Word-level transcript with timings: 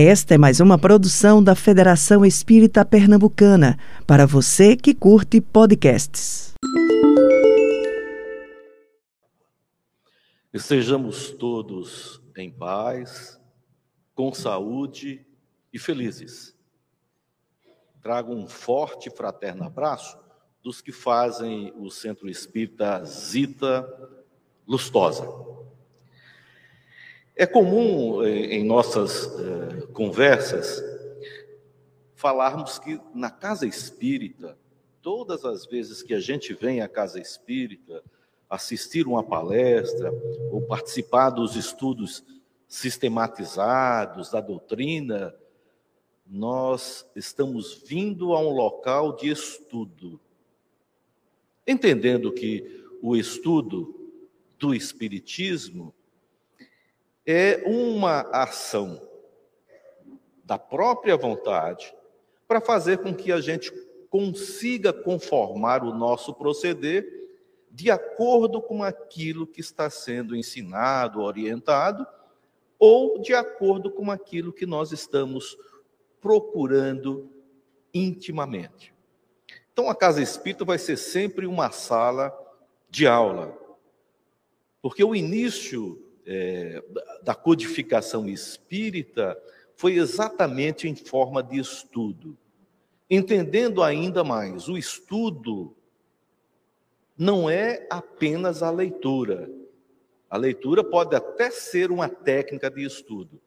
Esta 0.00 0.36
é 0.36 0.38
mais 0.38 0.60
uma 0.60 0.78
produção 0.78 1.42
da 1.42 1.56
Federação 1.56 2.24
Espírita 2.24 2.84
Pernambucana, 2.84 3.76
para 4.06 4.28
você 4.28 4.76
que 4.76 4.94
curte 4.94 5.40
podcasts. 5.40 6.54
Estejamos 10.54 11.32
todos 11.32 12.22
em 12.36 12.48
paz, 12.48 13.40
com 14.14 14.32
saúde 14.32 15.26
e 15.72 15.80
felizes. 15.80 16.56
Trago 18.00 18.32
um 18.32 18.46
forte 18.46 19.10
fraterno 19.10 19.64
abraço 19.64 20.16
dos 20.62 20.80
que 20.80 20.92
fazem 20.92 21.72
o 21.76 21.90
Centro 21.90 22.28
Espírita 22.28 23.04
Zita 23.04 23.84
Lustosa. 24.64 25.57
É 27.40 27.46
comum 27.46 28.20
eh, 28.24 28.56
em 28.56 28.64
nossas 28.64 29.26
eh, 29.26 29.86
conversas 29.92 30.82
falarmos 32.16 32.80
que 32.80 33.00
na 33.14 33.30
casa 33.30 33.64
espírita, 33.64 34.58
todas 35.00 35.44
as 35.44 35.64
vezes 35.64 36.02
que 36.02 36.12
a 36.12 36.18
gente 36.18 36.52
vem 36.52 36.80
à 36.80 36.88
casa 36.88 37.20
espírita, 37.20 38.02
assistir 38.50 39.06
uma 39.06 39.22
palestra 39.22 40.12
ou 40.50 40.62
participar 40.62 41.30
dos 41.30 41.54
estudos 41.54 42.24
sistematizados 42.66 44.32
da 44.32 44.40
doutrina, 44.40 45.32
nós 46.26 47.06
estamos 47.14 47.84
vindo 47.86 48.32
a 48.32 48.40
um 48.40 48.50
local 48.50 49.14
de 49.14 49.28
estudo. 49.28 50.20
Entendendo 51.64 52.32
que 52.32 52.84
o 53.00 53.14
estudo 53.14 54.10
do 54.58 54.74
Espiritismo 54.74 55.94
é 57.30 57.62
uma 57.66 58.22
ação 58.32 59.06
da 60.42 60.58
própria 60.58 61.14
vontade 61.14 61.94
para 62.46 62.58
fazer 62.58 63.02
com 63.02 63.14
que 63.14 63.30
a 63.30 63.38
gente 63.38 63.70
consiga 64.08 64.94
conformar 64.94 65.84
o 65.84 65.92
nosso 65.92 66.32
proceder 66.32 67.06
de 67.70 67.90
acordo 67.90 68.62
com 68.62 68.82
aquilo 68.82 69.46
que 69.46 69.60
está 69.60 69.90
sendo 69.90 70.34
ensinado, 70.34 71.20
orientado, 71.20 72.06
ou 72.78 73.20
de 73.20 73.34
acordo 73.34 73.90
com 73.90 74.10
aquilo 74.10 74.50
que 74.50 74.64
nós 74.64 74.90
estamos 74.90 75.58
procurando 76.22 77.30
intimamente. 77.92 78.94
Então, 79.70 79.90
a 79.90 79.94
casa 79.94 80.22
espírita 80.22 80.64
vai 80.64 80.78
ser 80.78 80.96
sempre 80.96 81.46
uma 81.46 81.70
sala 81.72 82.34
de 82.88 83.06
aula, 83.06 83.54
porque 84.80 85.04
o 85.04 85.14
início 85.14 86.07
é, 86.30 86.84
da 87.22 87.34
codificação 87.34 88.28
espírita 88.28 89.40
foi 89.74 89.94
exatamente 89.94 90.86
em 90.86 90.94
forma 90.94 91.42
de 91.42 91.58
estudo. 91.58 92.36
Entendendo 93.08 93.82
ainda 93.82 94.22
mais, 94.22 94.68
o 94.68 94.76
estudo 94.76 95.74
não 97.16 97.48
é 97.48 97.86
apenas 97.88 98.62
a 98.62 98.70
leitura. 98.70 99.50
A 100.28 100.36
leitura 100.36 100.84
pode 100.84 101.16
até 101.16 101.50
ser 101.50 101.90
uma 101.90 102.10
técnica 102.10 102.70
de 102.70 102.84
estudo, 102.84 103.40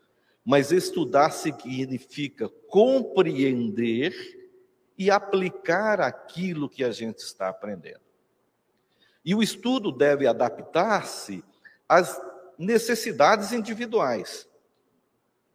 mas 0.43 0.71
estudar 0.71 1.29
significa 1.29 2.49
compreender 2.67 4.11
e 4.97 5.11
aplicar 5.11 6.01
aquilo 6.01 6.67
que 6.67 6.83
a 6.83 6.89
gente 6.89 7.19
está 7.19 7.49
aprendendo. 7.49 8.01
E 9.23 9.35
o 9.35 9.43
estudo 9.43 9.91
deve 9.91 10.25
adaptar-se 10.25 11.43
às 11.87 12.30
necessidades 12.61 13.51
individuais. 13.51 14.47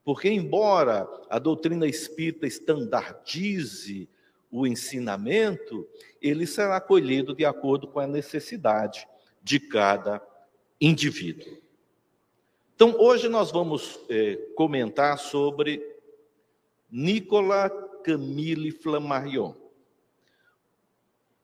Porque, 0.04 0.28
embora 0.28 1.08
a 1.30 1.38
doutrina 1.38 1.86
espírita 1.86 2.46
estandardize 2.46 4.08
o 4.50 4.66
ensinamento, 4.66 5.88
ele 6.20 6.46
será 6.46 6.80
colhido 6.80 7.34
de 7.34 7.44
acordo 7.44 7.86
com 7.86 8.00
a 8.00 8.06
necessidade 8.06 9.06
de 9.42 9.60
cada 9.60 10.20
indivíduo. 10.80 11.58
Então, 12.74 12.94
hoje 12.98 13.28
nós 13.28 13.50
vamos 13.50 13.98
é, 14.08 14.36
comentar 14.54 15.18
sobre 15.18 15.82
Nicolas 16.90 17.72
Camille 18.04 18.70
Flammarion, 18.70 19.54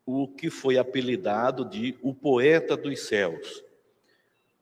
o 0.05 0.29
que 0.29 0.51
foi 0.51 0.77
apelidado 0.77 1.65
de 1.65 1.97
o 2.03 2.15
poeta 2.15 2.77
dos 2.77 3.01
céus 3.07 3.65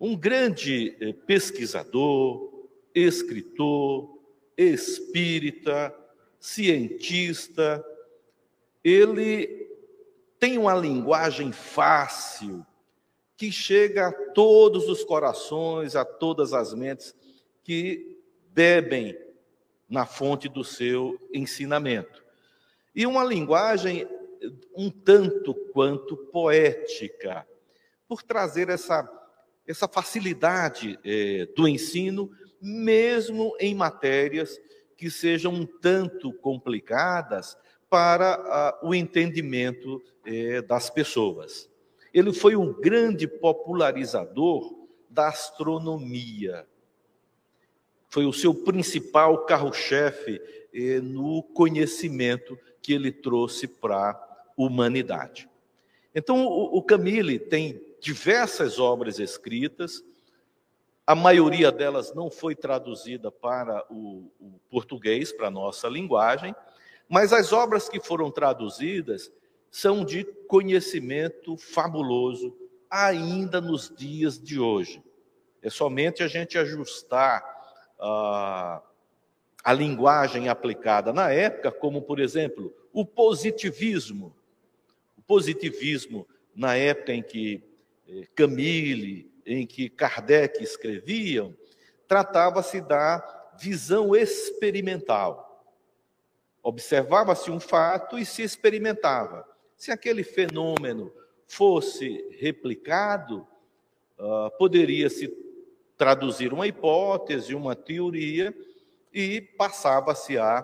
um 0.01 0.17
grande 0.17 0.97
eh, 1.01 1.13
pesquisador, 1.13 2.69
escritor, 2.95 4.19
espírita, 4.57 5.95
cientista, 6.39 7.85
ele 8.83 9.69
tem 10.39 10.57
uma 10.57 10.75
linguagem 10.75 11.53
fácil 11.53 12.65
que 13.37 13.53
chega 13.53 14.09
a 14.09 14.13
todos 14.33 14.89
os 14.89 15.05
corações, 15.05 15.95
a 15.95 16.05
todas 16.05 16.55
as 16.55 16.73
mentes 16.73 17.15
que 17.63 18.19
bebem 18.53 19.17
na 19.89 20.07
fonte 20.07 20.49
do 20.49 20.65
seu 20.65 21.21
ensinamento. 21.33 22.25
E 22.95 23.07
uma 23.07 23.23
linguagem 23.23 24.09
um 24.75 24.91
tanto 24.91 25.55
quanto 25.73 26.17
poética, 26.17 27.47
por 28.09 28.23
trazer 28.23 28.69
essa 28.69 29.03
essa 29.67 29.89
facilidade 29.89 30.99
é, 31.05 31.47
do 31.57 31.69
ensino, 31.69 32.31
mesmo 32.61 33.55
em 33.59 33.75
matérias 33.75 34.61
que 34.97 35.11
sejam 35.11 35.55
um 35.55 35.67
tanto 35.67 36.33
complicadas 36.33 37.57
para 37.89 38.35
a, 38.35 38.81
o 38.83 38.95
entendimento 38.95 40.03
é, 40.25 40.61
das 40.63 40.91
pessoas. 40.91 41.69
Ele 42.13 42.33
foi 42.33 42.57
um 42.57 42.73
grande 42.73 43.27
popularizador 43.27 44.81
da 45.09 45.29
astronomia. 45.29 46.67
Foi 48.09 48.27
o 48.27 48.33
seu 48.33 48.55
principal 48.55 49.45
carro-chefe 49.45 50.41
é, 50.73 51.01
no 51.01 51.43
conhecimento 51.43 52.59
que 52.83 52.93
ele 52.93 53.13
trouxe 53.13 53.67
para 53.67 54.11
a 54.11 54.43
humanidade. 54.57 55.49
Então, 56.15 56.45
o, 56.47 56.79
o 56.79 56.83
Camille 56.83 57.39
tem 57.39 57.90
diversas 58.01 58.79
obras 58.79 59.19
escritas, 59.19 60.03
a 61.07 61.15
maioria 61.15 61.73
delas 61.73 62.15
não 62.15 62.31
foi 62.31 62.55
traduzida 62.55 63.31
para 63.31 63.85
o, 63.91 64.31
o 64.41 64.61
português, 64.71 65.33
para 65.33 65.49
a 65.49 65.51
nossa 65.51 65.89
linguagem, 65.89 66.55
mas 67.09 67.33
as 67.33 67.53
obras 67.53 67.89
que 67.89 68.01
foram 68.01 68.31
traduzidas 68.31 69.33
são 69.71 70.05
de 70.05 70.25
conhecimento 70.47 71.57
fabuloso 71.57 72.57
ainda 72.89 73.61
nos 73.61 73.93
dias 73.95 74.41
de 74.41 74.59
hoje. 74.59 75.03
É 75.63 75.69
somente 75.69 76.23
a 76.23 76.29
gente 76.29 76.57
ajustar 76.57 77.43
uh, 77.99 78.81
a 79.63 79.73
linguagem 79.73 80.49
aplicada 80.49 81.13
na 81.13 81.31
época, 81.31 81.71
como, 81.71 82.03
por 82.03 82.19
exemplo, 82.19 82.75
o 82.93 83.05
positivismo. 83.05 84.35
O 85.19 85.23
positivismo, 85.23 86.27
na 86.55 86.77
época 86.77 87.13
em 87.13 87.23
que 87.23 87.63
Camille, 88.35 89.31
em 89.45 89.67
que 89.67 89.89
Kardec 89.89 90.63
escreviam, 90.63 91.55
tratava-se 92.07 92.81
da 92.81 93.53
visão 93.61 94.15
experimental. 94.15 95.65
Observava-se 96.63 97.51
um 97.51 97.61
fato 97.61 98.19
e 98.19 98.25
se 98.25 98.43
experimentava. 98.43 99.47
Se 99.77 99.91
aquele 99.91 100.23
fenômeno 100.23 101.13
fosse 101.47 102.37
replicado, 102.39 103.47
uh, 104.19 104.51
poderia-se 104.59 105.29
traduzir 105.97 106.53
uma 106.53 106.67
hipótese, 106.67 107.55
uma 107.55 107.75
teoria, 107.75 108.55
e 109.13 109.41
passava-se 109.41 110.39
a 110.39 110.63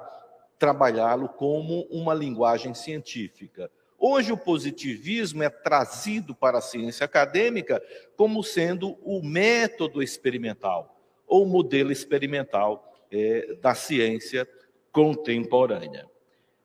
trabalhá-lo 0.58 1.28
como 1.28 1.82
uma 1.90 2.14
linguagem 2.14 2.74
científica. 2.74 3.70
Hoje, 4.08 4.30
o 4.30 4.36
positivismo 4.36 5.42
é 5.42 5.50
trazido 5.50 6.32
para 6.32 6.58
a 6.58 6.60
ciência 6.60 7.04
acadêmica 7.04 7.82
como 8.16 8.40
sendo 8.40 8.96
o 9.02 9.20
método 9.20 10.00
experimental, 10.00 10.96
ou 11.26 11.44
modelo 11.44 11.90
experimental 11.90 13.04
é, 13.10 13.54
da 13.54 13.74
ciência 13.74 14.48
contemporânea. 14.92 16.08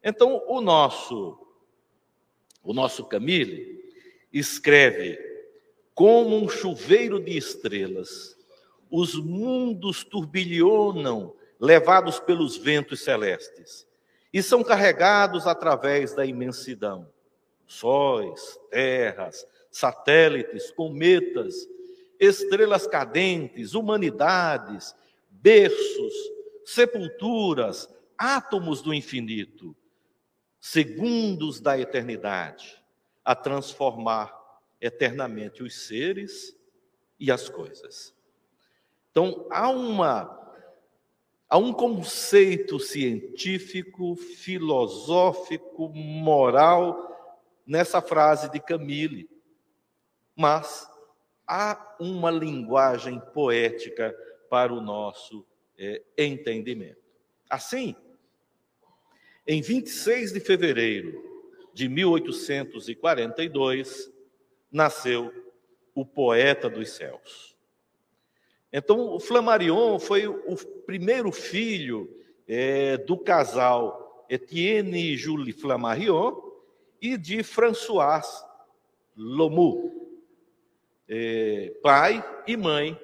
Então, 0.03 0.43
o 0.47 0.61
nosso, 0.61 1.35
o 2.63 2.73
nosso 2.73 3.05
Camille 3.05 3.91
escreve: 4.31 5.17
como 5.95 6.37
um 6.37 6.47
chuveiro 6.47 7.19
de 7.19 7.35
estrelas, 7.35 8.37
os 8.87 9.15
mundos 9.15 10.03
turbilhonam, 10.03 11.33
levados 11.59 12.19
pelos 12.19 12.55
ventos 12.55 13.03
celestes, 13.03 13.87
e 14.31 14.43
são 14.43 14.63
carregados 14.63 15.47
através 15.47 16.13
da 16.13 16.23
imensidão 16.23 17.09
sóis, 17.71 18.59
terras, 18.69 19.47
satélites, 19.71 20.71
cometas, 20.71 21.67
estrelas 22.19 22.85
cadentes, 22.85 23.73
humanidades, 23.73 24.93
berços, 25.29 26.13
sepulturas, 26.65 27.89
átomos 28.17 28.81
do 28.81 28.93
infinito, 28.93 29.75
segundos 30.59 31.61
da 31.61 31.79
eternidade, 31.79 32.83
a 33.23 33.33
transformar 33.33 34.37
eternamente 34.81 35.63
os 35.63 35.87
seres 35.87 36.55
e 37.17 37.31
as 37.31 37.47
coisas. 37.47 38.13
Então, 39.11 39.47
há 39.49 39.69
uma 39.69 40.39
há 41.49 41.57
um 41.57 41.73
conceito 41.73 42.79
científico, 42.79 44.15
filosófico, 44.15 45.89
moral 45.89 47.10
nessa 47.71 48.01
frase 48.01 48.51
de 48.51 48.59
Camille. 48.59 49.29
Mas 50.35 50.85
há 51.47 51.95
uma 52.01 52.29
linguagem 52.29 53.17
poética 53.33 54.13
para 54.49 54.73
o 54.73 54.81
nosso 54.81 55.47
é, 55.77 56.01
entendimento. 56.17 56.99
Assim, 57.49 57.95
em 59.47 59.61
26 59.61 60.33
de 60.33 60.41
fevereiro 60.41 61.23
de 61.73 61.87
1842, 61.87 64.11
nasceu 64.69 65.33
o 65.95 66.05
poeta 66.05 66.69
dos 66.69 66.89
céus. 66.89 67.55
Então, 68.73 69.15
o 69.15 69.19
Flammarion 69.19 69.97
foi 69.97 70.27
o 70.27 70.57
primeiro 70.85 71.31
filho 71.31 72.13
é, 72.45 72.97
do 72.97 73.17
casal 73.17 74.25
Etienne 74.29 75.13
e 75.13 75.15
Julie 75.15 75.53
Flammarion 75.53 76.50
e 77.01 77.17
de 77.17 77.43
François 77.43 78.21
Lomu, 79.15 79.91
é, 81.07 81.73
pai 81.81 82.23
e 82.47 82.55
mãe 82.55 82.99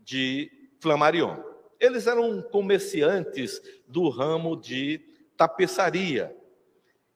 de 0.00 0.50
Flammarion. 0.80 1.42
Eles 1.78 2.06
eram 2.06 2.40
comerciantes 2.42 3.60
do 3.88 4.08
ramo 4.08 4.56
de 4.56 5.00
tapeçaria 5.36 6.34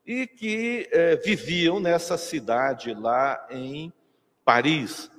e 0.05 0.27
que 0.27 0.89
é, 0.91 1.17
viviam 1.17 1.81
nessa 1.81 2.19
cidade 2.19 2.93
lá 2.93 3.47
em 3.51 3.93
Paris, 4.45 5.11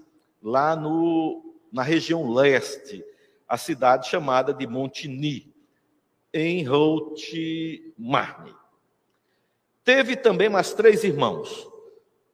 lá 0.42 0.76
no 0.76 1.48
na 1.72 1.84
região 1.84 2.32
leste, 2.34 3.04
a 3.48 3.58
cidade 3.58 4.08
chamada 4.08 4.54
de 4.54 4.66
Montigny, 4.66 5.54
em 6.34 6.66
Haute-Marne. 6.66 8.56
Teve 9.88 10.18
também 10.18 10.50
mais 10.50 10.74
três 10.74 11.06
irmãos, 11.06 11.66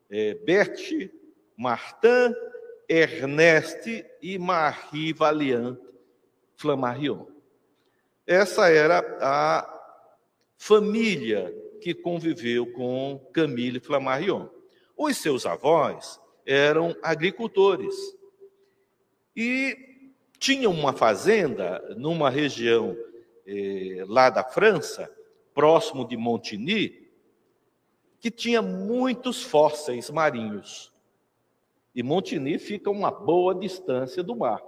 é, 0.10 0.34
Berthe, 0.34 1.14
Martin, 1.56 2.34
Ernest 2.90 4.04
e 4.20 4.40
Marie 4.40 5.14
Valiant 5.14 5.78
Flammarion. 6.56 7.28
Essa 8.26 8.72
era 8.72 9.06
a 9.22 9.72
família 10.58 11.54
que 11.80 11.94
conviveu 11.94 12.74
com 12.74 13.24
Camille 13.32 13.80
Flammarion. 13.80 14.50
Os 14.98 15.18
seus 15.18 15.46
avós 15.46 16.20
eram 16.48 16.96
agricultores 17.04 17.94
e 19.36 19.78
tinha 20.40 20.72
uma 20.72 20.92
fazenda 20.92 21.80
numa 21.98 22.32
região 22.32 22.98
eh, 23.46 24.04
lá 24.08 24.32
da 24.32 24.44
França, 24.44 25.08
próximo 25.54 26.08
de 26.08 26.18
Montigny, 26.18 27.03
que 28.24 28.31
tinha 28.31 28.62
muitos 28.62 29.44
fósseis 29.44 30.10
marinhos. 30.10 30.94
E 31.94 32.02
Montigny 32.02 32.58
fica 32.58 32.90
uma 32.90 33.12
boa 33.12 33.54
distância 33.54 34.24
do 34.24 34.34
mar. 34.34 34.64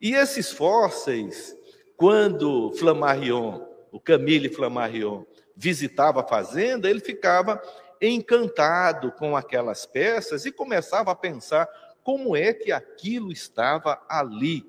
E 0.00 0.14
esses 0.14 0.52
fósseis, 0.52 1.58
quando 1.96 2.70
Flammarion, 2.74 3.66
o 3.90 3.98
Camille 3.98 4.48
Flammarion, 4.48 5.24
visitava 5.56 6.20
a 6.20 6.24
fazenda, 6.24 6.88
ele 6.88 7.00
ficava 7.00 7.60
encantado 8.00 9.10
com 9.10 9.36
aquelas 9.36 9.84
peças 9.84 10.46
e 10.46 10.52
começava 10.52 11.10
a 11.10 11.16
pensar 11.16 11.68
como 12.04 12.36
é 12.36 12.54
que 12.54 12.70
aquilo 12.70 13.32
estava 13.32 14.00
ali, 14.08 14.64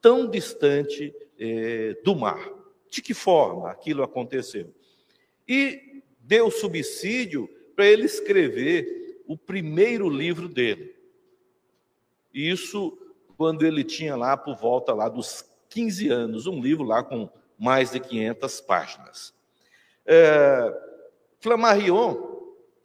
tão 0.00 0.26
distante 0.26 1.14
é, 1.38 1.94
do 2.02 2.16
mar. 2.16 2.50
De 2.88 3.02
que 3.02 3.12
forma 3.12 3.70
aquilo 3.70 4.02
aconteceu? 4.02 4.72
E 5.48 6.02
deu 6.20 6.50
subsídio 6.50 7.48
para 7.74 7.86
ele 7.86 8.04
escrever 8.04 9.22
o 9.26 9.36
primeiro 9.36 10.08
livro 10.08 10.48
dele. 10.48 10.94
Isso 12.32 12.96
quando 13.36 13.64
ele 13.64 13.84
tinha 13.84 14.16
lá 14.16 14.36
por 14.36 14.56
volta 14.56 14.94
lá 14.94 15.08
dos 15.08 15.44
15 15.68 16.08
anos, 16.08 16.46
um 16.46 16.60
livro 16.60 16.84
lá 16.84 17.02
com 17.02 17.28
mais 17.58 17.90
de 17.90 18.00
500 18.00 18.60
páginas. 18.62 19.34
É, 20.06 20.74
Flammarion, 21.40 22.16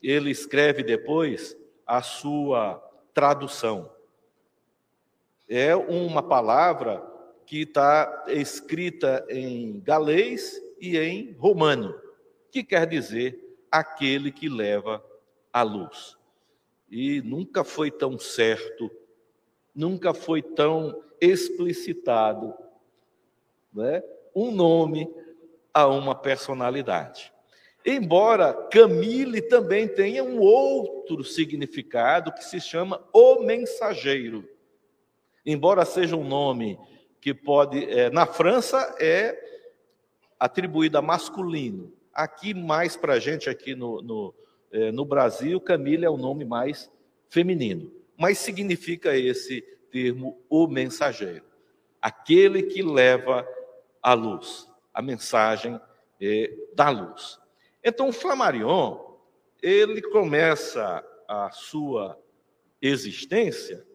ele 0.02 0.32
escreve 0.32 0.84
depois 0.84 1.56
a 1.86 2.02
sua 2.02 2.76
tradução. 3.14 3.92
É 5.48 5.76
uma 5.76 6.24
palavra 6.24 7.06
que 7.46 7.62
está 7.62 8.26
escrita 8.28 9.26
em 9.30 9.80
galês 9.82 10.62
e 10.80 10.98
em 10.98 11.34
romano, 11.34 11.94
que 12.52 12.64
quer 12.64 12.86
dizer 12.86 13.40
aquele 13.72 14.32
que 14.32 14.50
leva 14.50 15.04
a 15.52 15.64
luz. 15.64 16.18
E 16.90 17.22
nunca 17.22 17.64
foi 17.64 17.90
tão 17.90 18.20
certo, 18.20 18.92
nunca 19.74 20.14
foi 20.14 20.42
tão 20.42 21.04
explicitado 21.22 22.54
né, 23.74 24.04
um 24.36 24.52
nome 24.52 25.10
a 25.74 25.88
uma 25.88 26.14
personalidade. 26.14 27.32
Embora 27.86 28.54
Camille 28.54 29.42
também 29.42 29.88
tenha 29.88 30.24
um 30.24 30.40
outro 30.40 31.24
significado 31.24 32.32
que 32.34 32.44
se 32.44 32.60
chama 32.60 33.02
o 33.14 33.42
mensageiro. 33.42 34.48
Embora 35.46 35.86
seja 35.86 36.16
um 36.16 36.28
nome 36.28 36.78
que 37.20 37.34
pode, 37.34 37.86
é, 37.86 38.10
na 38.10 38.26
França 38.26 38.96
é 39.00 39.36
atribuído 40.40 40.98
a 40.98 41.02
masculino. 41.02 41.92
Aqui 42.14 42.54
mais 42.54 42.96
para 42.96 43.14
a 43.14 43.20
gente 43.20 43.50
aqui 43.50 43.76
no, 43.76 44.02
no, 44.02 44.36
é, 44.72 44.92
no 44.92 45.06
Brasil, 45.06 45.60
Camille 45.60 46.06
é 46.06 46.10
o 46.10 46.18
nome 46.18 46.46
mais 46.46 46.92
feminino. 47.30 47.92
Mas 48.18 48.38
significa 48.38 49.18
esse 49.18 49.62
termo 49.92 50.42
o 50.50 50.68
mensageiro, 50.68 51.46
aquele 52.02 52.64
que 52.64 52.82
leva 52.82 53.48
a 54.02 54.14
luz, 54.14 54.68
a 54.94 55.02
mensagem 55.02 55.80
é, 56.20 56.54
da 56.74 56.90
luz. 56.90 57.40
Então, 57.84 58.12
Flammarion, 58.12 59.00
ele 59.62 60.02
começa 60.02 61.04
a 61.28 61.50
sua 61.52 62.18
existência 62.82 63.86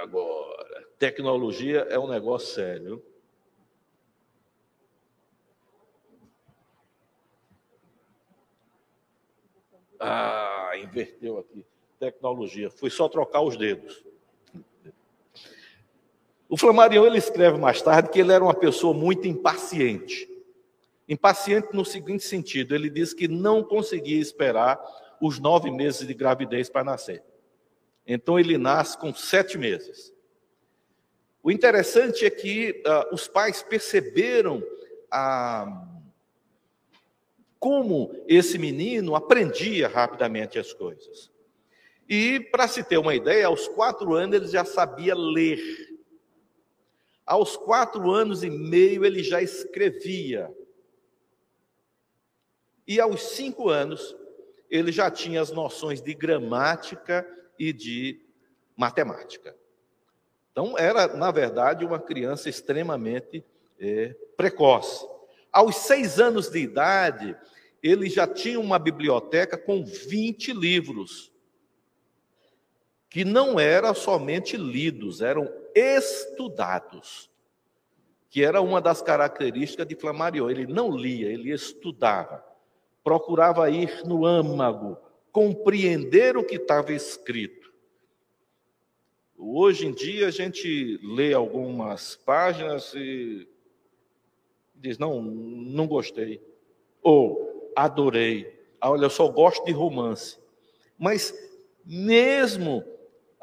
Agora, 0.00 0.86
tecnologia 0.96 1.80
é 1.90 1.98
um 1.98 2.06
negócio 2.06 2.54
sério. 2.54 3.04
Ah, 9.98 10.70
inverteu 10.76 11.38
aqui. 11.38 11.66
Tecnologia. 11.98 12.70
Foi 12.70 12.90
só 12.90 13.08
trocar 13.08 13.42
os 13.42 13.56
dedos. 13.56 14.04
O 16.48 16.56
Flamarion 16.56 17.04
ele 17.04 17.18
escreve 17.18 17.58
mais 17.58 17.82
tarde 17.82 18.08
que 18.08 18.20
ele 18.20 18.32
era 18.32 18.44
uma 18.44 18.54
pessoa 18.54 18.94
muito 18.94 19.26
impaciente. 19.26 20.28
Impaciente 21.08 21.70
no 21.72 21.84
seguinte 21.84 22.22
sentido: 22.22 22.72
ele 22.72 22.88
diz 22.88 23.12
que 23.12 23.26
não 23.26 23.64
conseguia 23.64 24.20
esperar 24.20 24.80
os 25.20 25.40
nove 25.40 25.72
meses 25.72 26.06
de 26.06 26.14
gravidez 26.14 26.70
para 26.70 26.84
nascer. 26.84 27.24
Então 28.10 28.40
ele 28.40 28.56
nasce 28.56 28.96
com 28.96 29.12
sete 29.12 29.58
meses. 29.58 30.14
O 31.42 31.50
interessante 31.50 32.24
é 32.24 32.30
que 32.30 32.82
uh, 32.86 33.14
os 33.14 33.28
pais 33.28 33.62
perceberam 33.62 34.62
a 35.10 35.84
como 37.60 38.14
esse 38.26 38.56
menino 38.56 39.14
aprendia 39.14 39.88
rapidamente 39.88 40.58
as 40.58 40.72
coisas. 40.72 41.30
E, 42.08 42.40
para 42.40 42.66
se 42.66 42.82
ter 42.82 42.96
uma 42.96 43.14
ideia, 43.14 43.48
aos 43.48 43.68
quatro 43.68 44.14
anos 44.14 44.36
ele 44.36 44.46
já 44.48 44.64
sabia 44.64 45.14
ler. 45.14 45.60
Aos 47.26 47.56
quatro 47.56 48.10
anos 48.10 48.42
e 48.42 48.48
meio 48.48 49.04
ele 49.04 49.22
já 49.22 49.42
escrevia. 49.42 50.50
E 52.86 52.98
aos 53.00 53.20
cinco 53.20 53.68
anos 53.68 54.16
ele 54.70 54.92
já 54.92 55.10
tinha 55.10 55.42
as 55.42 55.50
noções 55.50 56.00
de 56.00 56.14
gramática 56.14 57.26
e 57.58 57.72
de 57.72 58.20
matemática. 58.76 59.56
Então, 60.52 60.76
era, 60.78 61.06
na 61.08 61.30
verdade, 61.30 61.84
uma 61.84 61.98
criança 61.98 62.48
extremamente 62.48 63.44
é, 63.78 64.14
precoce. 64.36 65.06
Aos 65.52 65.76
seis 65.76 66.18
anos 66.18 66.48
de 66.48 66.58
idade, 66.58 67.36
ele 67.82 68.08
já 68.10 68.26
tinha 68.26 68.58
uma 68.58 68.78
biblioteca 68.78 69.56
com 69.56 69.84
20 69.84 70.52
livros, 70.52 71.32
que 73.08 73.24
não 73.24 73.58
eram 73.58 73.94
somente 73.94 74.56
lidos, 74.56 75.20
eram 75.20 75.50
estudados, 75.74 77.30
que 78.28 78.44
era 78.44 78.60
uma 78.60 78.80
das 78.80 79.00
características 79.00 79.86
de 79.86 79.94
Flammarion. 79.94 80.50
Ele 80.50 80.66
não 80.66 80.90
lia, 80.90 81.32
ele 81.32 81.52
estudava, 81.52 82.44
procurava 83.02 83.70
ir 83.70 84.04
no 84.04 84.26
âmago, 84.26 84.98
compreender 85.32 86.36
o 86.36 86.44
que 86.44 86.56
estava 86.56 86.92
escrito. 86.92 87.72
Hoje 89.36 89.86
em 89.86 89.92
dia 89.92 90.28
a 90.28 90.30
gente 90.30 90.98
lê 91.02 91.32
algumas 91.32 92.16
páginas 92.16 92.92
e 92.94 93.46
diz: 94.74 94.98
não, 94.98 95.22
não 95.22 95.86
gostei. 95.86 96.42
Ou 97.02 97.72
adorei. 97.76 98.58
Ah, 98.80 98.90
olha, 98.90 99.04
eu 99.04 99.10
só 99.10 99.28
gosto 99.28 99.64
de 99.64 99.72
romance. 99.72 100.38
Mas 100.98 101.32
mesmo 101.84 102.84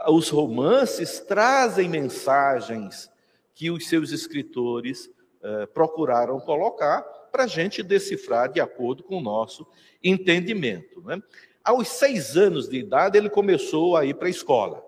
os 0.07 0.29
romances 0.29 1.19
trazem 1.21 1.89
mensagens 1.89 3.09
que 3.53 3.71
os 3.71 3.87
seus 3.87 4.11
escritores 4.11 5.09
eh, 5.41 5.65
procuraram 5.67 6.39
colocar 6.39 7.01
para 7.31 7.43
a 7.43 7.47
gente 7.47 7.81
decifrar 7.81 8.51
de 8.51 8.59
acordo 8.59 9.03
com 9.03 9.17
o 9.17 9.21
nosso 9.21 9.65
entendimento. 10.03 11.01
Né? 11.01 11.21
Aos 11.65 11.87
seis 11.87 12.37
anos 12.37 12.69
de 12.69 12.77
idade, 12.77 13.17
ele 13.17 13.29
começou 13.29 13.97
a 13.97 14.05
ir 14.05 14.13
para 14.13 14.27
a 14.27 14.29
escola. 14.29 14.85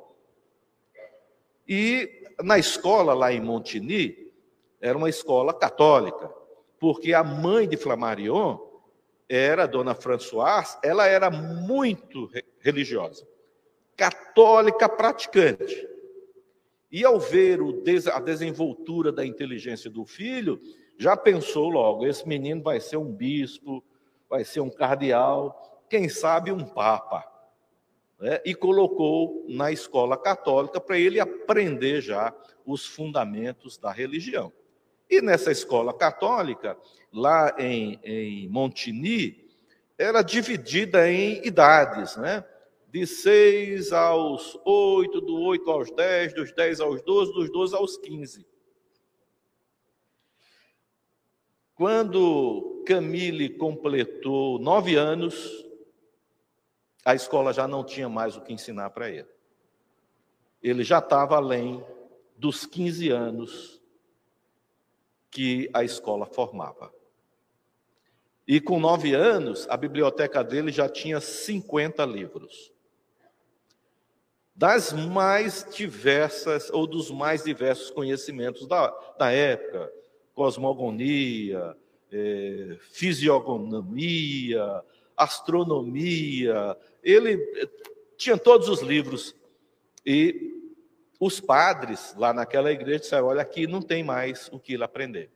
E 1.67 2.24
na 2.43 2.60
escola 2.60 3.13
lá 3.13 3.34
em 3.34 3.41
Montigny, 3.41 4.31
era 4.79 4.98
uma 4.98 5.10
escola 5.10 5.53
católica 5.53 6.31
porque 6.79 7.13
a 7.13 7.24
mãe 7.24 7.67
de 7.67 7.75
Flammarion 7.75 8.60
era 9.27 9.63
a 9.63 9.67
dona 9.67 9.93
Françoise, 9.93 10.77
ela 10.84 11.05
era 11.05 11.29
muito 11.29 12.29
religiosa, 12.60 13.27
católica 13.96 14.88
praticante. 14.88 15.88
E 16.89 17.03
ao 17.03 17.19
ver 17.19 17.60
a 18.13 18.19
desenvoltura 18.19 19.12
da 19.12 19.25
inteligência 19.25 19.89
do 19.89 20.05
filho, 20.05 20.60
já 20.98 21.17
pensou 21.17 21.69
logo: 21.69 22.05
esse 22.05 22.25
menino 22.25 22.62
vai 22.62 22.79
ser 22.79 22.98
um 22.98 23.12
bispo, 23.12 23.84
vai 24.29 24.46
ser 24.46 24.62
um 24.62 24.69
cardeal, 24.69 25.76
quem 25.89 26.10
sabe 26.10 26.51
um 26.51 26.65
papa. 26.65 27.25
Né? 28.20 28.41
E 28.46 28.56
colocou 28.56 29.46
na 29.48 29.72
escola 29.72 30.17
católica 30.17 30.79
para 30.79 30.98
ele 30.98 31.20
aprender 31.20 32.01
já 32.01 32.34
os 32.65 32.86
fundamentos 32.86 33.77
da 33.77 33.91
religião. 33.91 34.51
E 35.10 35.22
nessa 35.22 35.51
escola 35.51 35.94
católica, 35.94 36.77
lá 37.13 37.56
em, 37.58 38.00
em 38.03 38.50
Montigny, 38.50 39.48
era 39.98 40.22
dividida 40.22 41.10
em 41.10 41.46
idades, 41.46 42.17
né? 42.17 42.44
De 42.89 43.06
6 43.06 43.91
aos 43.94 44.60
8, 44.65 45.22
do 45.22 45.39
8 45.41 45.72
aos 45.72 45.91
10, 45.91 46.34
dos 46.34 46.51
10 46.51 46.79
aos 46.82 47.01
12, 47.01 47.34
dos 47.34 47.51
12 47.51 47.75
aos 47.75 47.98
15. 47.98 48.46
Quando 51.75 52.84
Camille 52.88 53.50
completou 53.50 54.58
nove 54.58 54.96
anos, 54.96 55.66
a 57.07 57.15
escola 57.15 57.53
já 57.53 57.69
não 57.69 57.85
tinha 57.85 58.09
mais 58.09 58.35
o 58.35 58.41
que 58.41 58.51
ensinar 58.51 58.89
para 58.89 59.09
ele. 59.09 59.29
Ele 60.61 60.83
já 60.83 60.99
estava 60.99 61.37
além 61.37 61.81
dos 62.35 62.65
15 62.65 63.09
anos 63.11 63.81
que 65.31 65.69
a 65.73 65.85
escola 65.85 66.25
formava. 66.25 66.93
E 68.45 68.59
com 68.59 68.77
nove 68.77 69.13
anos, 69.13 69.65
a 69.69 69.77
biblioteca 69.77 70.43
dele 70.43 70.69
já 70.69 70.89
tinha 70.89 71.21
50 71.21 72.03
livros. 72.03 72.73
Das 74.53 74.91
mais 74.91 75.65
diversas, 75.73 76.69
ou 76.69 76.85
dos 76.85 77.09
mais 77.09 77.45
diversos 77.45 77.89
conhecimentos 77.89 78.67
da, 78.67 78.89
da 79.17 79.31
época, 79.31 79.89
cosmogonia, 80.35 81.73
é, 82.11 82.77
fisionomia, 82.81 84.83
astronomia, 85.17 86.77
ele 87.03 87.33
eh, 87.55 87.69
tinha 88.15 88.38
todos 88.38 88.69
os 88.69 88.81
livros. 88.81 89.36
E 90.05 90.53
os 91.19 91.39
padres 91.39 92.13
lá 92.15 92.31
naquela 92.31 92.71
igreja 92.71 93.00
disseram: 93.00 93.27
olha, 93.27 93.41
aqui 93.41 93.65
não 93.65 93.81
tem 93.81 94.03
mais 94.03 94.47
o 94.53 94.59
que 94.59 94.75
ele 94.75 94.83
aprender. 94.83 95.31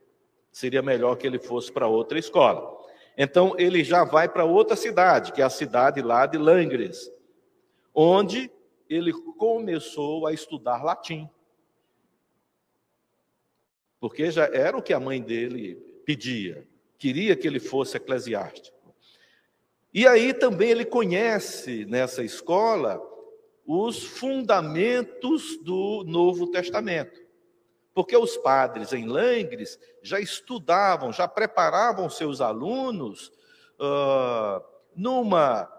Seria 0.52 0.82
melhor 0.82 1.16
que 1.16 1.26
ele 1.26 1.38
fosse 1.38 1.72
para 1.72 1.88
outra 1.88 2.18
escola. 2.18 2.80
Então 3.16 3.54
ele 3.58 3.82
já 3.82 4.04
vai 4.04 4.28
para 4.28 4.44
outra 4.44 4.76
cidade, 4.76 5.32
que 5.32 5.42
é 5.42 5.44
a 5.44 5.50
cidade 5.50 6.00
lá 6.00 6.26
de 6.26 6.38
Langres, 6.38 7.10
onde 7.94 8.50
ele 8.88 9.12
começou 9.12 10.26
a 10.26 10.32
estudar 10.32 10.82
latim. 10.82 11.28
Porque 14.00 14.30
já 14.30 14.44
era 14.46 14.76
o 14.76 14.82
que 14.82 14.92
a 14.92 15.00
mãe 15.00 15.22
dele 15.22 15.76
pedia, 16.04 16.66
queria 16.98 17.36
que 17.36 17.46
ele 17.46 17.60
fosse 17.60 17.96
eclesiástico. 17.96 18.81
E 19.94 20.06
aí 20.06 20.32
também 20.32 20.70
ele 20.70 20.84
conhece 20.84 21.84
nessa 21.84 22.22
escola 22.22 23.00
os 23.66 24.02
fundamentos 24.02 25.58
do 25.62 26.02
Novo 26.06 26.50
Testamento. 26.50 27.20
Porque 27.94 28.16
os 28.16 28.36
padres 28.38 28.92
em 28.92 29.06
Langres 29.06 29.78
já 30.02 30.18
estudavam, 30.18 31.12
já 31.12 31.28
preparavam 31.28 32.08
seus 32.08 32.40
alunos 32.40 33.30
uh, 33.78 34.64
numa, 34.96 35.70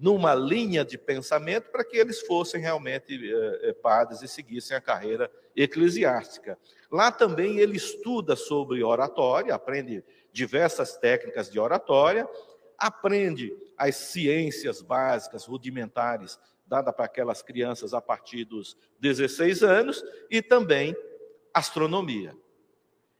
numa 0.00 0.34
linha 0.34 0.82
de 0.82 0.96
pensamento 0.96 1.70
para 1.70 1.84
que 1.84 1.98
eles 1.98 2.22
fossem 2.22 2.62
realmente 2.62 3.14
uh, 3.14 3.74
padres 3.82 4.22
e 4.22 4.28
seguissem 4.28 4.74
a 4.74 4.80
carreira 4.80 5.30
eclesiástica. 5.54 6.58
Lá 6.90 7.12
também 7.12 7.58
ele 7.58 7.76
estuda 7.76 8.34
sobre 8.34 8.82
oratória, 8.82 9.54
aprende 9.54 10.02
diversas 10.32 10.96
técnicas 10.96 11.50
de 11.50 11.60
oratória, 11.60 12.26
aprende 12.80 13.54
as 13.76 13.94
ciências 13.94 14.80
básicas, 14.80 15.44
rudimentares 15.44 16.38
dada 16.66 16.92
para 16.92 17.04
aquelas 17.04 17.42
crianças 17.42 17.92
a 17.92 18.00
partir 18.00 18.44
dos 18.44 18.76
16 19.00 19.62
anos, 19.64 20.04
e 20.30 20.40
também 20.40 20.96
astronomia. 21.52 22.32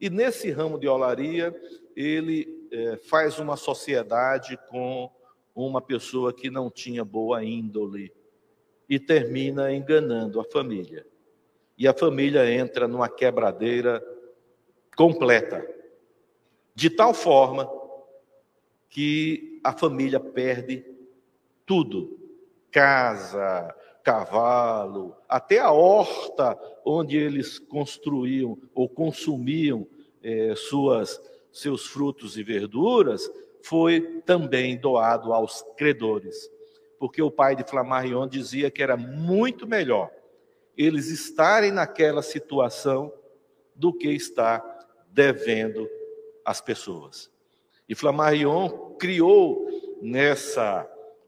E 0.00 0.10
nesse 0.10 0.50
ramo 0.50 0.78
de 0.78 0.86
olaria, 0.86 1.54
ele 1.96 2.53
é, 2.74 2.96
faz 2.96 3.38
uma 3.38 3.56
sociedade 3.56 4.58
com 4.68 5.08
uma 5.54 5.80
pessoa 5.80 6.32
que 6.32 6.50
não 6.50 6.68
tinha 6.68 7.04
boa 7.04 7.44
índole 7.44 8.12
e 8.88 8.98
termina 8.98 9.72
enganando 9.72 10.40
a 10.40 10.44
família. 10.44 11.06
E 11.78 11.86
a 11.86 11.94
família 11.94 12.50
entra 12.52 12.88
numa 12.88 13.08
quebradeira 13.08 14.04
completa, 14.96 15.64
de 16.74 16.90
tal 16.90 17.14
forma 17.14 17.70
que 18.90 19.60
a 19.62 19.72
família 19.72 20.18
perde 20.18 20.84
tudo: 21.64 22.18
casa, 22.72 23.72
cavalo, 24.02 25.16
até 25.28 25.60
a 25.60 25.70
horta 25.70 26.58
onde 26.84 27.16
eles 27.16 27.58
construíam 27.58 28.58
ou 28.74 28.88
consumiam 28.88 29.86
eh, 30.22 30.54
suas, 30.56 31.20
seus 31.54 31.86
frutos 31.86 32.36
e 32.36 32.42
verduras, 32.42 33.30
foi 33.62 34.20
também 34.26 34.76
doado 34.76 35.32
aos 35.32 35.64
credores. 35.76 36.50
Porque 36.98 37.22
o 37.22 37.30
pai 37.30 37.54
de 37.56 37.64
Flammarion 37.64 38.26
dizia 38.26 38.70
que 38.70 38.82
era 38.82 38.96
muito 38.96 39.66
melhor 39.66 40.10
eles 40.76 41.06
estarem 41.06 41.70
naquela 41.70 42.20
situação 42.20 43.12
do 43.74 43.92
que 43.92 44.08
estar 44.10 44.62
devendo 45.08 45.88
às 46.44 46.60
pessoas. 46.60 47.30
E 47.88 47.94
Flammarion 47.94 48.96
criou 48.98 49.68
nessa 50.02 50.84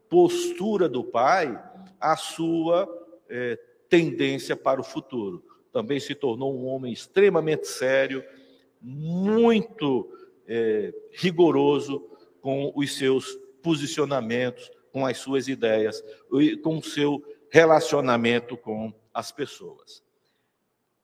postura 0.09 0.89
do 0.89 1.03
pai 1.03 1.57
a 1.99 2.17
sua 2.17 2.87
é, 3.29 3.57
tendência 3.89 4.55
para 4.55 4.81
o 4.81 4.83
futuro. 4.83 5.43
Também 5.71 5.99
se 5.99 6.13
tornou 6.13 6.53
um 6.53 6.65
homem 6.65 6.91
extremamente 6.91 7.67
sério, 7.67 8.23
muito 8.89 10.09
é, 10.47 10.93
rigoroso 11.11 11.99
com 12.39 12.71
os 12.73 12.97
seus 12.97 13.35
posicionamentos, 13.61 14.71
com 14.93 15.05
as 15.05 15.17
suas 15.17 15.49
ideias, 15.49 16.01
com 16.63 16.77
o 16.77 16.83
seu 16.83 17.21
relacionamento 17.49 18.55
com 18.55 18.93
as 19.13 19.29
pessoas. 19.29 20.01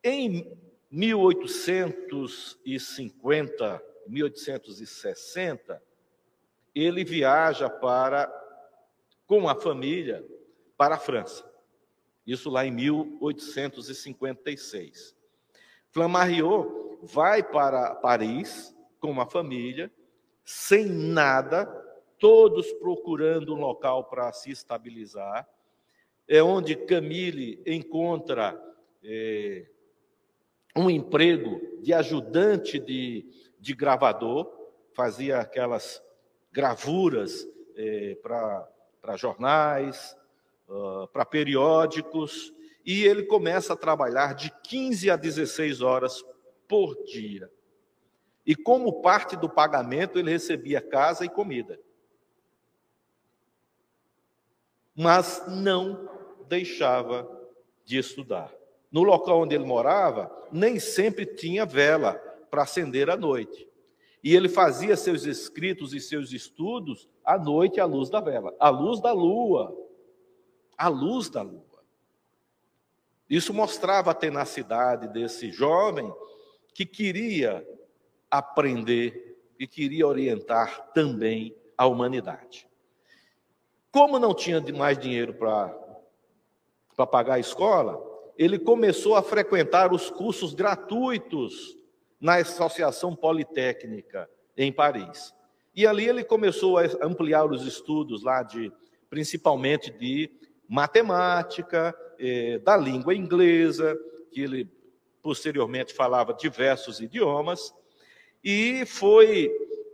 Em 0.02 0.58
1850, 0.90 3.84
1860, 4.08 5.84
ele 6.74 7.04
viaja 7.04 7.70
para 7.70 8.32
com 9.28 9.50
a 9.50 9.56
família 9.56 10.26
para 10.78 10.96
a 10.96 11.00
França. 11.00 11.52
Isso 12.26 12.50
lá 12.50 12.66
em 12.66 12.72
1856. 12.72 15.14
Flammarion 15.92 16.83
vai 17.04 17.44
para 17.44 17.96
Paris 17.96 18.76
com 19.00 19.12
uma 19.12 19.26
família, 19.26 19.92
sem 20.46 20.86
nada, 20.86 21.66
todos 22.18 22.72
procurando 22.74 23.54
um 23.54 23.60
local 23.60 24.06
para 24.06 24.32
se 24.32 24.52
estabilizar. 24.52 25.48
É 26.28 26.42
onde 26.42 26.76
Camille 26.76 27.62
encontra 27.66 28.58
é, 29.04 29.66
um 30.76 30.90
emprego 30.90 31.60
de 31.82 31.94
ajudante 31.94 32.80
de, 32.80 33.26
de 33.60 33.74
gravador, 33.74 34.50
fazia 34.94 35.40
aquelas 35.40 36.02
gravuras 36.52 37.46
é, 37.76 38.16
para 38.22 39.18
jornais, 39.18 40.16
uh, 40.70 41.08
para 41.08 41.26
periódicos, 41.26 42.54
e 42.86 43.04
ele 43.04 43.24
começa 43.24 43.74
a 43.74 43.78
trabalhar 43.78 44.34
de 44.34 44.52
15 44.64 45.10
a 45.10 45.16
16 45.16 45.82
horas 45.82 46.24
por 46.74 47.04
dia. 47.04 47.52
E 48.44 48.56
como 48.56 49.04
parte 49.04 49.36
do 49.36 49.48
pagamento, 49.48 50.18
ele 50.18 50.32
recebia 50.32 50.82
casa 50.82 51.24
e 51.24 51.30
comida. 51.30 51.80
Mas 54.96 55.46
não 55.48 56.10
deixava 56.48 57.30
de 57.86 58.00
estudar. 58.00 58.52
No 58.92 59.04
local 59.04 59.42
onde 59.42 59.54
ele 59.54 59.66
morava, 59.66 60.36
nem 60.52 60.80
sempre 60.80 61.28
tinha 61.28 61.64
vela 61.64 62.16
para 62.50 62.64
acender 62.64 63.08
à 63.08 63.16
noite. 63.16 63.70
E 64.24 64.36
ele 64.36 64.50
fazia 64.50 64.98
seus 64.98 65.26
escritos 65.28 65.94
e 65.94 66.00
seus 66.00 66.34
estudos 66.34 67.08
à 67.24 67.38
noite 67.38 67.80
à 67.80 67.86
luz 67.86 68.10
da 68.10 68.20
vela, 68.20 68.52
à 68.60 68.70
luz 68.70 69.00
da 69.00 69.12
lua. 69.12 69.78
À 70.76 70.88
luz 70.88 71.30
da 71.30 71.44
lua. 71.44 71.84
Isso 73.30 73.54
mostrava 73.54 74.10
a 74.10 74.16
tenacidade 74.16 75.08
desse 75.10 75.52
jovem 75.52 76.12
que 76.74 76.86
queria 76.86 77.66
aprender 78.30 79.38
e 79.60 79.68
queria 79.68 80.08
orientar 80.08 80.92
também 80.94 81.56
a 81.78 81.86
humanidade. 81.86 82.68
Como 83.92 84.18
não 84.18 84.34
tinha 84.34 84.62
mais 84.76 84.98
dinheiro 84.98 85.36
para 85.36 87.06
pagar 87.06 87.36
a 87.36 87.40
escola, 87.40 88.02
ele 88.38 88.58
começou 88.58 89.16
a 89.16 89.22
frequentar 89.22 89.94
os 89.94 90.10
cursos 90.10 90.54
gratuitos 90.54 91.78
na 92.20 92.38
Associação 92.38 93.16
Politécnica 93.16 94.30
em 94.58 94.72
Paris. 94.72 95.34
E 95.76 95.86
ali 95.86 96.08
ele 96.08 96.24
começou 96.24 96.78
a 96.78 96.84
ampliar 97.02 97.46
os 97.46 97.66
estudos 97.66 98.24
lá 98.24 98.42
de 98.44 98.72
principalmente 99.10 99.92
de 99.92 100.32
matemática, 100.68 101.96
eh, 102.18 102.58
da 102.60 102.76
língua 102.76 103.14
inglesa, 103.14 103.96
que 104.32 104.42
ele 104.42 104.68
posteriormente 105.24 105.94
falava 105.94 106.34
diversos 106.34 107.00
idiomas, 107.00 107.74
e 108.44 108.86
foi 108.86 109.50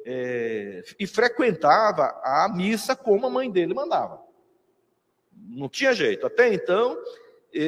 é, 0.05 0.83
e 0.99 1.05
frequentava 1.05 2.19
a 2.23 2.51
missa 2.53 2.95
como 2.95 3.27
a 3.27 3.29
mãe 3.29 3.49
dele 3.49 3.75
mandava. 3.75 4.19
Não 5.31 5.69
tinha 5.69 5.93
jeito. 5.93 6.25
Até 6.25 6.51
então, 6.51 6.97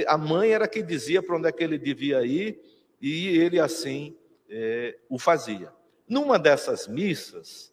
a 0.08 0.18
mãe 0.18 0.52
era 0.52 0.68
quem 0.68 0.84
dizia 0.84 1.22
para 1.22 1.38
onde 1.38 1.48
é 1.48 1.52
que 1.52 1.64
ele 1.64 1.78
devia 1.78 2.26
ir 2.26 2.60
e 3.00 3.38
ele 3.38 3.60
assim 3.60 4.18
é, 4.50 4.98
o 5.08 5.20
fazia. 5.20 5.72
Numa 6.08 6.40
dessas 6.40 6.88
missas, 6.88 7.72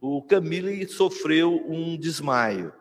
o 0.00 0.22
Camille 0.22 0.88
sofreu 0.88 1.62
um 1.68 1.96
desmaio. 1.96 2.72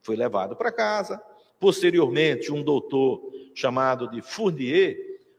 Foi 0.00 0.14
levado 0.16 0.54
para 0.54 0.70
casa. 0.70 1.20
Posteriormente, 1.58 2.52
um 2.52 2.62
doutor 2.62 3.32
chamado 3.54 4.08
de 4.08 4.22
Fournier 4.22 4.96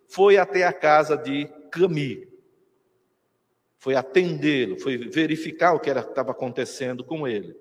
foi 0.08 0.38
até 0.38 0.64
a 0.64 0.74
casa 0.74 1.18
de 1.18 1.48
Camille 1.72 2.28
foi 3.88 3.96
atendê-lo, 3.96 4.80
foi 4.80 4.98
verificar 4.98 5.74
o 5.74 5.80
que 5.80 5.90
estava 5.90 6.32
acontecendo 6.32 7.04
com 7.04 7.28
ele. 7.28 7.56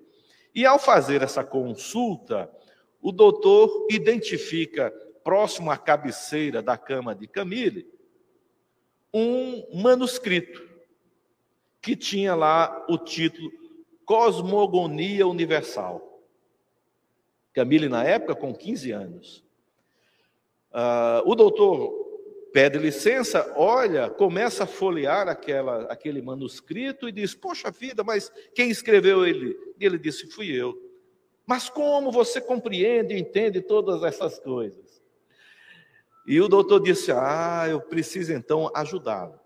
E 0.53 0.65
ao 0.65 0.79
fazer 0.79 1.21
essa 1.21 1.43
consulta, 1.43 2.51
o 3.01 3.11
doutor 3.11 3.87
identifica, 3.89 4.91
próximo 5.23 5.69
à 5.69 5.77
cabeceira 5.77 6.61
da 6.61 6.77
cama 6.77 7.13
de 7.13 7.27
Camille, 7.27 7.87
um 9.13 9.81
manuscrito 9.81 10.67
que 11.81 11.95
tinha 11.95 12.33
lá 12.33 12.85
o 12.89 12.97
título 12.97 13.51
Cosmogonia 14.03 15.27
Universal. 15.27 16.25
Camille, 17.53 17.87
na 17.87 18.03
época, 18.03 18.35
com 18.35 18.53
15 18.53 18.91
anos. 18.91 19.45
Uh, 20.71 21.23
o 21.25 21.35
doutor 21.35 22.06
pede 22.57 22.79
licença, 22.79 23.53
olha, 23.55 24.09
começa 24.09 24.63
a 24.63 24.65
folhear 24.65 25.27
aquela, 25.27 25.83
aquele 25.91 26.23
manuscrito 26.23 27.07
e 27.07 27.11
diz: 27.11 27.35
Poxa 27.35 27.69
vida, 27.69 28.03
mas 28.03 28.31
quem 28.55 28.71
escreveu 28.71 29.27
ele? 29.27 29.55
E 29.79 29.85
ele 29.85 29.99
disse: 29.99 30.25
Fui 30.25 30.49
eu. 30.49 30.75
Mas 31.45 31.69
como 31.69 32.11
você 32.11 32.41
compreende 32.41 33.13
e 33.13 33.19
entende 33.19 33.61
todas 33.61 34.01
essas 34.01 34.39
coisas? 34.39 34.99
E 36.25 36.41
o 36.41 36.47
doutor 36.47 36.79
disse: 36.79 37.11
Ah, 37.11 37.67
eu 37.69 37.79
preciso 37.79 38.33
então 38.33 38.71
ajudá-lo. 38.73 39.39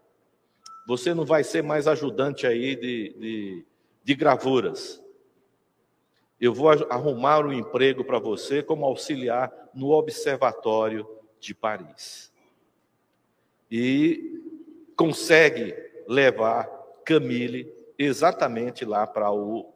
Você 0.87 1.13
não 1.13 1.25
vai 1.25 1.43
ser 1.43 1.61
mais 1.61 1.89
ajudante 1.89 2.47
aí 2.47 2.77
de, 2.77 3.13
de, 3.19 3.65
de 4.05 4.15
gravuras. 4.15 5.03
Eu 6.39 6.53
vou 6.53 6.69
arrumar 6.69 7.45
um 7.45 7.51
emprego 7.51 8.05
para 8.05 8.19
você 8.19 8.63
como 8.63 8.85
auxiliar 8.85 9.51
no 9.73 9.89
Observatório 9.89 11.05
de 11.41 11.53
Paris 11.53 12.30
e 13.71 14.41
consegue 14.97 15.73
levar 16.07 16.65
Camille 17.05 17.73
exatamente 17.97 18.83
lá 18.83 19.07
para 19.07 19.31
o 19.31 19.71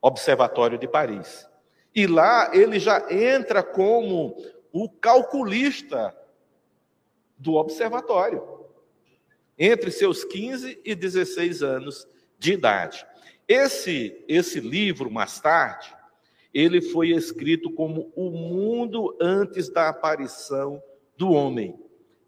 Observatório 0.00 0.78
de 0.78 0.88
Paris. 0.88 1.46
E 1.94 2.06
lá 2.06 2.50
ele 2.54 2.78
já 2.78 3.06
entra 3.12 3.62
como 3.62 4.34
o 4.72 4.88
calculista 4.88 6.16
do 7.38 7.54
observatório, 7.54 8.42
entre 9.58 9.90
seus 9.90 10.24
15 10.24 10.80
e 10.84 10.94
16 10.94 11.62
anos 11.62 12.08
de 12.38 12.54
idade. 12.54 13.06
Esse, 13.46 14.24
esse 14.26 14.58
livro, 14.58 15.10
mais 15.10 15.38
tarde, 15.40 15.94
ele 16.52 16.80
foi 16.80 17.10
escrito 17.10 17.70
como 17.70 18.12
o 18.16 18.30
mundo 18.30 19.16
antes 19.20 19.68
da 19.68 19.88
aparição 19.88 20.82
do 21.16 21.30
homem. 21.32 21.78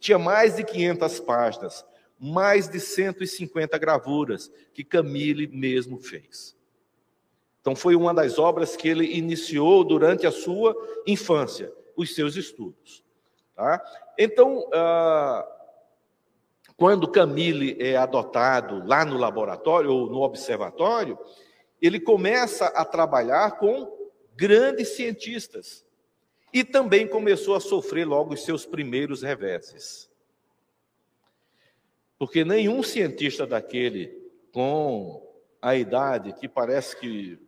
Tinha 0.06 0.20
mais 0.20 0.54
de 0.54 0.62
500 0.62 1.18
páginas, 1.18 1.84
mais 2.16 2.68
de 2.68 2.78
150 2.78 3.76
gravuras 3.76 4.48
que 4.72 4.84
Camille 4.84 5.48
mesmo 5.48 5.98
fez. 5.98 6.56
Então, 7.60 7.74
foi 7.74 7.96
uma 7.96 8.14
das 8.14 8.38
obras 8.38 8.76
que 8.76 8.86
ele 8.86 9.04
iniciou 9.04 9.82
durante 9.82 10.24
a 10.24 10.30
sua 10.30 10.76
infância, 11.08 11.72
os 11.96 12.14
seus 12.14 12.36
estudos. 12.36 13.02
Tá? 13.56 13.82
Então, 14.16 14.70
ah, 14.72 15.44
quando 16.76 17.10
Camille 17.10 17.76
é 17.80 17.96
adotado 17.96 18.86
lá 18.86 19.04
no 19.04 19.18
laboratório 19.18 19.92
ou 19.92 20.08
no 20.08 20.22
observatório, 20.22 21.18
ele 21.82 21.98
começa 21.98 22.66
a 22.66 22.84
trabalhar 22.84 23.58
com 23.58 23.92
grandes 24.36 24.90
cientistas 24.90 25.84
e 26.52 26.64
também 26.64 27.06
começou 27.06 27.54
a 27.54 27.60
sofrer 27.60 28.06
logo 28.06 28.34
os 28.34 28.44
seus 28.44 28.64
primeiros 28.64 29.22
reveses. 29.22 30.10
Porque 32.18 32.44
nenhum 32.44 32.82
cientista 32.82 33.46
daquele 33.46 34.16
com 34.52 35.22
a 35.60 35.76
idade 35.76 36.32
que 36.32 36.48
parece 36.48 36.98
que 36.98 37.38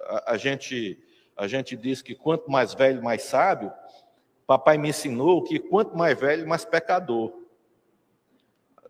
a, 0.00 0.32
a 0.32 0.36
gente 0.36 0.98
a 1.36 1.46
gente 1.46 1.76
diz 1.76 2.02
que 2.02 2.14
quanto 2.14 2.50
mais 2.50 2.74
velho, 2.74 3.02
mais 3.02 3.22
sábio, 3.22 3.72
papai 4.46 4.76
me 4.76 4.90
ensinou 4.90 5.42
que 5.42 5.58
quanto 5.58 5.96
mais 5.96 6.18
velho, 6.18 6.46
mais 6.46 6.64
pecador. 6.64 7.32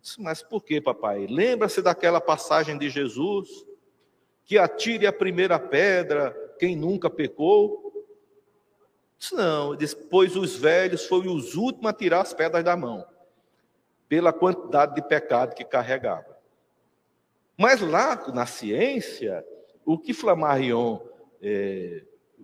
Disse, 0.00 0.20
Mas 0.20 0.42
por 0.42 0.64
que, 0.64 0.80
papai? 0.80 1.26
Lembra-se 1.28 1.80
daquela 1.80 2.20
passagem 2.20 2.76
de 2.76 2.90
Jesus 2.90 3.48
que 4.44 4.58
atire 4.58 5.06
a 5.06 5.12
primeira 5.12 5.58
pedra 5.58 6.36
quem 6.58 6.76
nunca 6.76 7.10
pecou? 7.10 7.91
Disse, 9.22 9.36
não, 9.36 9.76
disse, 9.76 9.94
pois 9.94 10.34
os 10.34 10.56
velhos 10.56 11.06
foram 11.06 11.32
os 11.32 11.54
últimos 11.54 11.88
a 11.88 11.92
tirar 11.92 12.22
as 12.22 12.34
pedras 12.34 12.64
da 12.64 12.76
mão, 12.76 13.06
pela 14.08 14.32
quantidade 14.32 14.96
de 14.96 15.02
pecado 15.02 15.54
que 15.54 15.64
carregava. 15.64 16.36
Mas 17.56 17.80
lá 17.80 18.20
na 18.34 18.46
ciência, 18.46 19.46
o 19.84 19.96
que 19.96 20.12
Flammarion 20.12 20.98
é, 21.40 22.02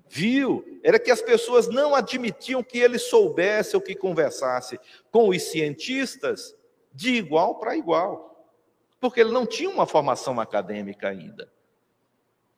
viu 0.08 0.80
era 0.84 1.00
que 1.00 1.10
as 1.10 1.20
pessoas 1.20 1.66
não 1.66 1.96
admitiam 1.96 2.62
que 2.62 2.78
ele 2.78 2.96
soubesse 2.96 3.74
ou 3.74 3.82
que 3.82 3.96
conversasse 3.96 4.78
com 5.10 5.30
os 5.30 5.42
cientistas 5.42 6.56
de 6.94 7.12
igual 7.14 7.58
para 7.58 7.76
igual, 7.76 8.54
porque 9.00 9.18
ele 9.18 9.32
não 9.32 9.44
tinha 9.44 9.68
uma 9.68 9.84
formação 9.84 10.38
acadêmica 10.38 11.08
ainda. 11.08 11.52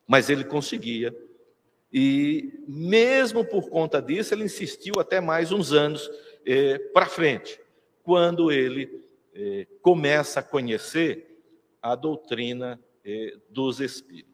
Mas 0.05 0.29
ele 0.29 0.43
conseguia. 0.43 1.11
E, 1.91 2.63
mesmo 2.67 3.43
por 3.43 3.69
conta 3.69 4.01
disso, 4.01 4.33
ele 4.33 4.45
insistiu 4.45 4.99
até 4.99 5.19
mais 5.19 5.51
uns 5.51 5.73
anos 5.73 6.09
eh, 6.45 6.79
para 6.93 7.05
frente, 7.05 7.59
quando 8.03 8.51
ele 8.51 9.03
eh, 9.35 9.67
começa 9.81 10.39
a 10.39 10.43
conhecer 10.43 11.43
a 11.81 11.95
doutrina 11.95 12.79
eh, 13.03 13.37
dos 13.49 13.79
Espíritos. 13.79 14.31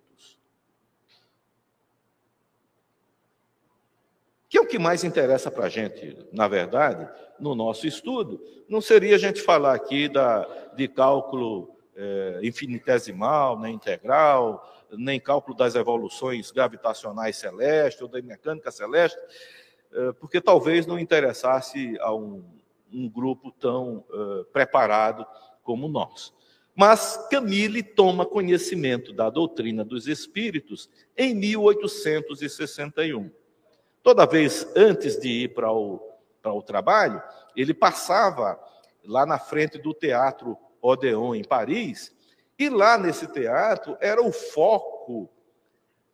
Que 4.49 4.57
é 4.57 4.61
o 4.61 4.67
que 4.67 4.79
mais 4.79 5.03
interessa 5.03 5.51
para 5.51 5.65
a 5.65 5.69
gente, 5.69 6.15
na 6.31 6.47
verdade, 6.47 7.09
no 7.39 7.55
nosso 7.55 7.87
estudo, 7.87 8.41
não 8.69 8.81
seria 8.81 9.15
a 9.15 9.19
gente 9.19 9.41
falar 9.41 9.73
aqui 9.73 10.07
da, 10.07 10.45
de 10.75 10.87
cálculo 10.87 11.76
é, 11.97 12.39
infinitesimal, 12.43 13.59
nem 13.59 13.73
integral, 13.75 14.85
nem 14.91 15.19
cálculo 15.19 15.57
das 15.57 15.75
evoluções 15.75 16.51
gravitacionais 16.51 17.35
celestes 17.35 18.01
ou 18.01 18.07
da 18.07 18.21
mecânica 18.21 18.71
celeste, 18.71 19.19
é, 19.91 20.13
porque 20.13 20.39
talvez 20.39 20.85
não 20.85 20.99
interessasse 20.99 21.97
a 21.99 22.13
um, 22.13 22.45
um 22.93 23.09
grupo 23.09 23.51
tão 23.51 24.05
é, 24.09 24.43
preparado 24.53 25.25
como 25.63 25.87
nós. 25.87 26.33
Mas 26.75 27.27
Camille 27.29 27.81
toma 27.81 28.25
conhecimento 28.25 29.11
da 29.11 29.29
doutrina 29.29 29.83
dos 29.83 30.07
espíritos 30.07 30.89
em 31.17 31.33
1861. 31.33 33.31
Toda 34.03 34.25
vez 34.27 34.71
antes 34.75 35.19
de 35.19 35.27
ir 35.27 35.55
para 35.55 35.71
o 35.71 36.07
para 36.47 36.53
o 36.53 36.61
trabalho, 36.61 37.21
ele 37.55 37.73
passava 37.73 38.59
lá 39.03 39.25
na 39.25 39.37
frente 39.37 39.77
do 39.77 39.93
Teatro 39.93 40.57
Odeon, 40.81 41.35
em 41.35 41.43
Paris, 41.43 42.15
e 42.57 42.69
lá 42.69 42.97
nesse 42.97 43.27
teatro 43.27 43.97
era 43.99 44.21
o 44.21 44.31
foco 44.31 45.29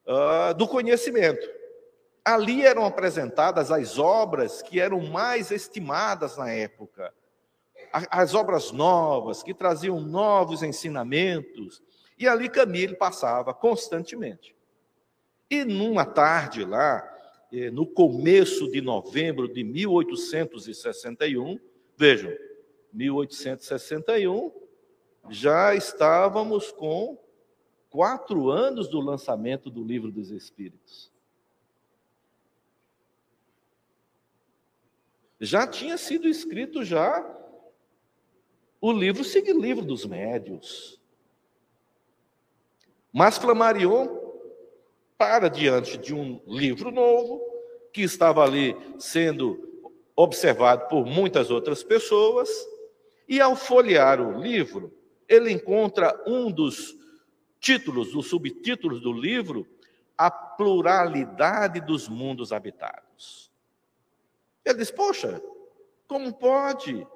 uh, 0.05 0.53
do 0.55 0.67
conhecimento. 0.67 1.47
Ali 2.23 2.65
eram 2.65 2.85
apresentadas 2.85 3.71
as 3.71 3.97
obras 3.99 4.61
que 4.61 4.79
eram 4.79 4.99
mais 5.01 5.51
estimadas 5.51 6.37
na 6.37 6.49
época, 6.51 7.13
as 7.91 8.33
obras 8.33 8.71
novas, 8.71 9.43
que 9.43 9.53
traziam 9.53 9.99
novos 9.99 10.63
ensinamentos, 10.63 11.83
e 12.17 12.27
ali 12.27 12.49
Camille 12.49 12.95
passava 12.95 13.53
constantemente. 13.53 14.55
E 15.49 15.63
numa 15.63 16.05
tarde 16.05 16.63
lá, 16.63 17.07
eh, 17.51 17.69
no 17.69 17.85
começo 17.85 18.71
de 18.71 18.81
novembro 18.81 19.47
de 19.47 19.63
1861, 19.63 21.59
vejam, 21.95 22.31
1861, 22.93 24.51
já 25.29 25.73
estávamos 25.73 26.71
com 26.71 27.17
quatro 27.89 28.49
anos 28.49 28.87
do 28.87 28.99
lançamento 28.99 29.69
do 29.69 29.83
Livro 29.83 30.11
dos 30.11 30.31
Espíritos. 30.31 31.11
Já 35.39 35.67
tinha 35.67 35.97
sido 35.97 36.27
escrito 36.27 36.83
já 36.83 37.21
o 38.79 38.91
livro 38.91 39.23
Sigue 39.23 39.53
Livro 39.53 39.83
dos 39.83 40.05
Médios. 40.05 41.01
Mas 43.11 43.37
Flammarion 43.37 44.23
para 45.17 45.47
diante 45.47 45.97
de 45.97 46.13
um 46.13 46.41
livro 46.45 46.91
novo, 46.91 47.41
que 47.93 48.01
estava 48.01 48.43
ali 48.43 48.75
sendo 48.99 49.89
observado 50.15 50.87
por 50.89 51.05
muitas 51.05 51.49
outras 51.49 51.83
pessoas, 51.83 52.49
e 53.33 53.41
ao 53.41 53.55
folhear 53.55 54.21
o 54.21 54.39
livro, 54.39 54.95
ele 55.27 55.51
encontra 55.51 56.23
um 56.27 56.51
dos 56.51 56.95
títulos, 57.59 58.11
dos 58.11 58.27
subtítulos 58.27 59.01
do 59.01 59.11
livro, 59.11 59.67
a 60.15 60.29
pluralidade 60.29 61.81
dos 61.81 62.07
mundos 62.07 62.53
habitados. 62.53 63.51
Ele 64.63 64.77
diz: 64.77 64.91
Poxa, 64.91 65.41
como 66.07 66.31
pode? 66.31 67.07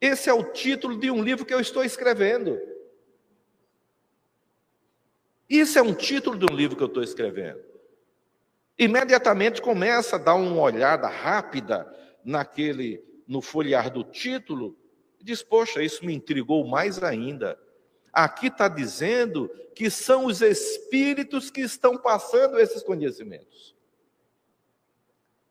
Esse 0.00 0.30
é 0.30 0.32
o 0.32 0.52
título 0.52 0.98
de 0.98 1.10
um 1.10 1.22
livro 1.22 1.44
que 1.44 1.52
eu 1.52 1.60
estou 1.60 1.84
escrevendo. 1.84 2.58
Isso 5.50 5.78
é 5.78 5.82
um 5.82 5.92
título 5.92 6.38
de 6.38 6.50
um 6.50 6.56
livro 6.56 6.78
que 6.78 6.82
eu 6.82 6.88
estou 6.88 7.02
escrevendo. 7.02 7.62
Imediatamente 8.78 9.60
começa 9.60 10.16
a 10.16 10.18
dar 10.18 10.34
uma 10.34 10.62
olhada 10.62 11.08
rápida 11.08 11.94
naquele, 12.24 13.04
no 13.28 13.42
folhear 13.42 13.90
do 13.90 14.02
título, 14.02 14.82
diz: 15.24 15.42
Poxa, 15.42 15.82
isso 15.82 16.04
me 16.04 16.14
intrigou 16.14 16.66
mais 16.66 17.02
ainda. 17.02 17.58
Aqui 18.12 18.46
está 18.46 18.68
dizendo 18.68 19.48
que 19.74 19.90
são 19.90 20.26
os 20.26 20.40
espíritos 20.40 21.50
que 21.50 21.62
estão 21.62 21.98
passando 21.98 22.60
esses 22.60 22.82
conhecimentos. 22.82 23.74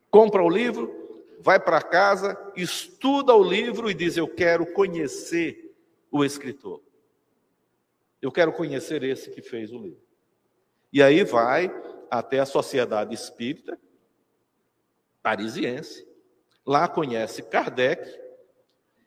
Compra 0.10 0.42
o 0.42 0.50
livro, 0.50 1.28
vai 1.40 1.60
para 1.60 1.82
casa, 1.82 2.38
estuda 2.56 3.34
o 3.34 3.44
livro 3.44 3.90
e 3.90 3.94
diz: 3.94 4.16
Eu 4.16 4.28
quero 4.28 4.66
conhecer 4.74 5.76
o 6.12 6.24
escritor. 6.24 6.82
Eu 8.22 8.32
quero 8.32 8.54
conhecer 8.54 9.04
esse 9.04 9.32
que 9.32 9.42
fez 9.42 9.74
o 9.74 9.78
livro. 9.78 10.02
E 10.94 11.02
aí 11.02 11.24
vai 11.24 11.70
até 12.10 12.40
a 12.40 12.46
Sociedade 12.46 13.14
Espírita 13.14 13.78
Parisiense. 15.22 16.08
Lá 16.66 16.88
conhece 16.88 17.42
Kardec. 17.42 18.23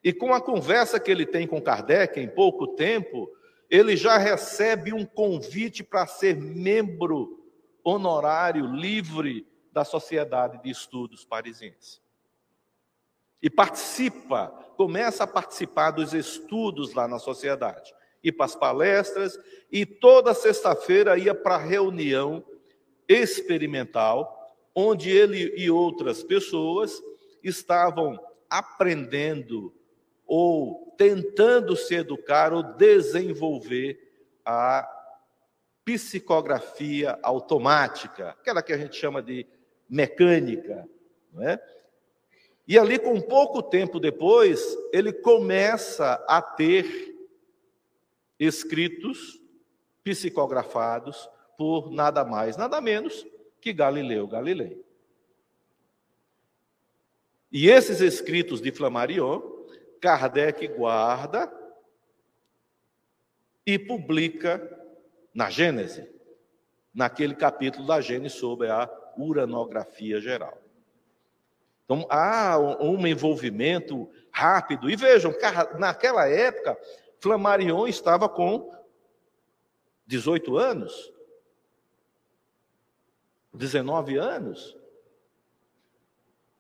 E 0.07 0.13
com 0.13 0.33
a 0.33 0.41
conversa 0.41 1.01
que 1.01 1.11
ele 1.11 1.27
tem 1.27 1.49
com 1.49 1.61
Kardec, 1.61 2.21
em 2.21 2.29
pouco 2.29 2.69
tempo, 2.69 3.29
ele 3.69 3.97
já 3.97 4.17
recebe 4.17 4.93
um 4.93 5.05
convite 5.05 5.83
para 5.83 6.07
ser 6.07 6.37
membro 6.37 7.45
honorário, 7.83 8.67
livre 8.67 9.45
da 9.73 9.85
Sociedade 9.85 10.63
de 10.63 10.71
Estudos 10.71 11.25
Parisiense. 11.25 12.01
E 13.43 13.51
participa, 13.51 14.47
começa 14.77 15.25
a 15.25 15.27
participar 15.27 15.91
dos 15.91 16.15
estudos 16.15 16.95
lá 16.95 17.09
na 17.09 17.19
sociedade 17.19 17.93
ir 18.23 18.31
para 18.31 18.47
as 18.47 18.55
palestras, 18.55 19.37
e 19.73 19.85
toda 19.85 20.35
sexta-feira 20.35 21.19
ia 21.19 21.35
para 21.35 21.57
a 21.57 21.65
reunião 21.65 22.45
experimental, 23.09 24.55
onde 24.73 25.11
ele 25.11 25.53
e 25.57 25.69
outras 25.69 26.23
pessoas 26.23 27.03
estavam 27.43 28.17
aprendendo 28.49 29.75
ou 30.27 30.95
tentando 30.97 31.77
se 31.77 31.95
educar 31.95 32.53
ou 32.53 32.63
desenvolver 32.63 33.99
a 34.45 34.91
psicografia 35.85 37.19
automática, 37.23 38.31
aquela 38.31 38.63
que 38.63 38.73
a 38.73 38.79
gente 38.79 38.97
chama 38.97 39.23
de 39.23 39.47
mecânica, 39.89 40.89
não 41.33 41.49
é? 41.49 41.61
E 42.69 42.77
ali, 42.77 42.99
com 42.99 43.21
pouco 43.21 43.63
tempo 43.63 44.01
depois, 44.01 44.77
ele 44.93 45.13
começa 45.13 46.15
a 46.27 46.43
ter 46.43 47.15
escritos 48.41 49.41
psicografados 50.03 51.31
por 51.57 51.93
nada 51.93 52.25
mais, 52.25 52.57
nada 52.57 52.81
menos 52.81 53.25
que 53.61 53.73
Galileu 53.73 54.27
Galilei. 54.27 54.85
E 57.53 57.69
esses 57.71 58.01
escritos 58.01 58.61
de 58.61 58.73
Flammarion, 58.73 59.41
Kardec 60.01 60.69
guarda 60.69 61.53
e 63.67 63.79
publica 63.79 64.61
na 65.35 65.51
Gênese, 65.51 66.09
naquele 66.95 67.35
capítulo 67.35 67.87
da 67.87 68.01
Gênese 68.01 68.37
sobre 68.37 68.71
a 68.71 68.89
uranografia 69.19 70.21
geral. 70.21 70.57
Então, 71.85 72.07
há 72.11 72.59
um 72.81 73.07
envolvimento 73.07 74.11
rápido. 74.31 74.91
E 74.91 74.97
vejam, 74.97 75.33
naquela 75.79 76.29
época, 76.29 76.77
Flammarion 77.21 77.87
estava 77.87 78.29
com 78.29 78.75
18 80.07 80.57
anos, 80.57 81.13
19 83.53 84.17
anos, 84.17 84.77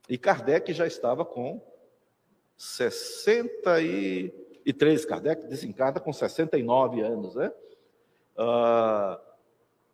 e 0.09 0.17
Kardec 0.17 0.73
já 0.73 0.87
estava 0.87 1.25
com 1.25 1.61
63. 2.57 5.05
Kardec 5.05 5.47
desencarna 5.47 6.01
com 6.01 6.13
69 6.13 7.01
anos, 7.01 7.35
né? 7.35 7.53
Uh, 8.37 9.19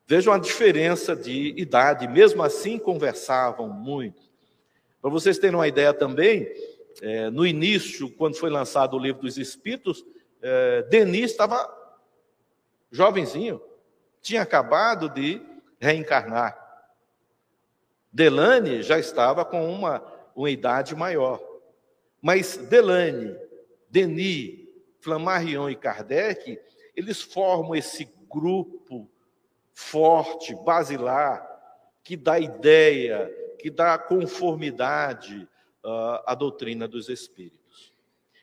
vejam 0.06 0.32
a 0.32 0.38
diferença 0.38 1.16
de 1.16 1.54
idade, 1.56 2.06
mesmo 2.08 2.42
assim 2.42 2.78
conversavam 2.78 3.68
muito. 3.68 4.22
Para 5.00 5.10
vocês 5.10 5.38
terem 5.38 5.56
uma 5.56 5.66
ideia 5.66 5.92
também, 5.92 6.48
é, 7.00 7.30
no 7.30 7.46
início, 7.46 8.10
quando 8.10 8.36
foi 8.36 8.50
lançado 8.50 8.96
o 8.96 8.98
livro 8.98 9.22
dos 9.22 9.38
Espíritos, 9.38 10.04
é, 10.40 10.82
Denis 10.82 11.30
estava 11.30 11.72
jovenzinho, 12.90 13.60
tinha 14.20 14.42
acabado 14.42 15.08
de 15.08 15.40
reencarnar. 15.80 16.60
Delane 18.12 18.82
já 18.82 18.98
estava 18.98 19.44
com 19.44 19.72
uma, 19.72 20.02
uma 20.36 20.50
idade 20.50 20.94
maior. 20.94 21.40
Mas 22.22 22.56
Delane, 22.56 23.36
Denis, 23.90 24.66
Flammarion 25.00 25.68
e 25.68 25.76
Kardec, 25.76 26.58
eles 26.96 27.20
formam 27.20 27.74
esse 27.74 28.08
grupo 28.30 29.10
forte, 29.74 30.54
basilar, 30.64 31.46
que 32.02 32.16
dá 32.16 32.38
ideia 32.38 33.30
que 33.62 33.70
dá 33.70 33.96
conformidade 33.96 35.48
uh, 35.84 36.18
à 36.26 36.34
doutrina 36.34 36.88
dos 36.88 37.08
espíritos. 37.08 37.94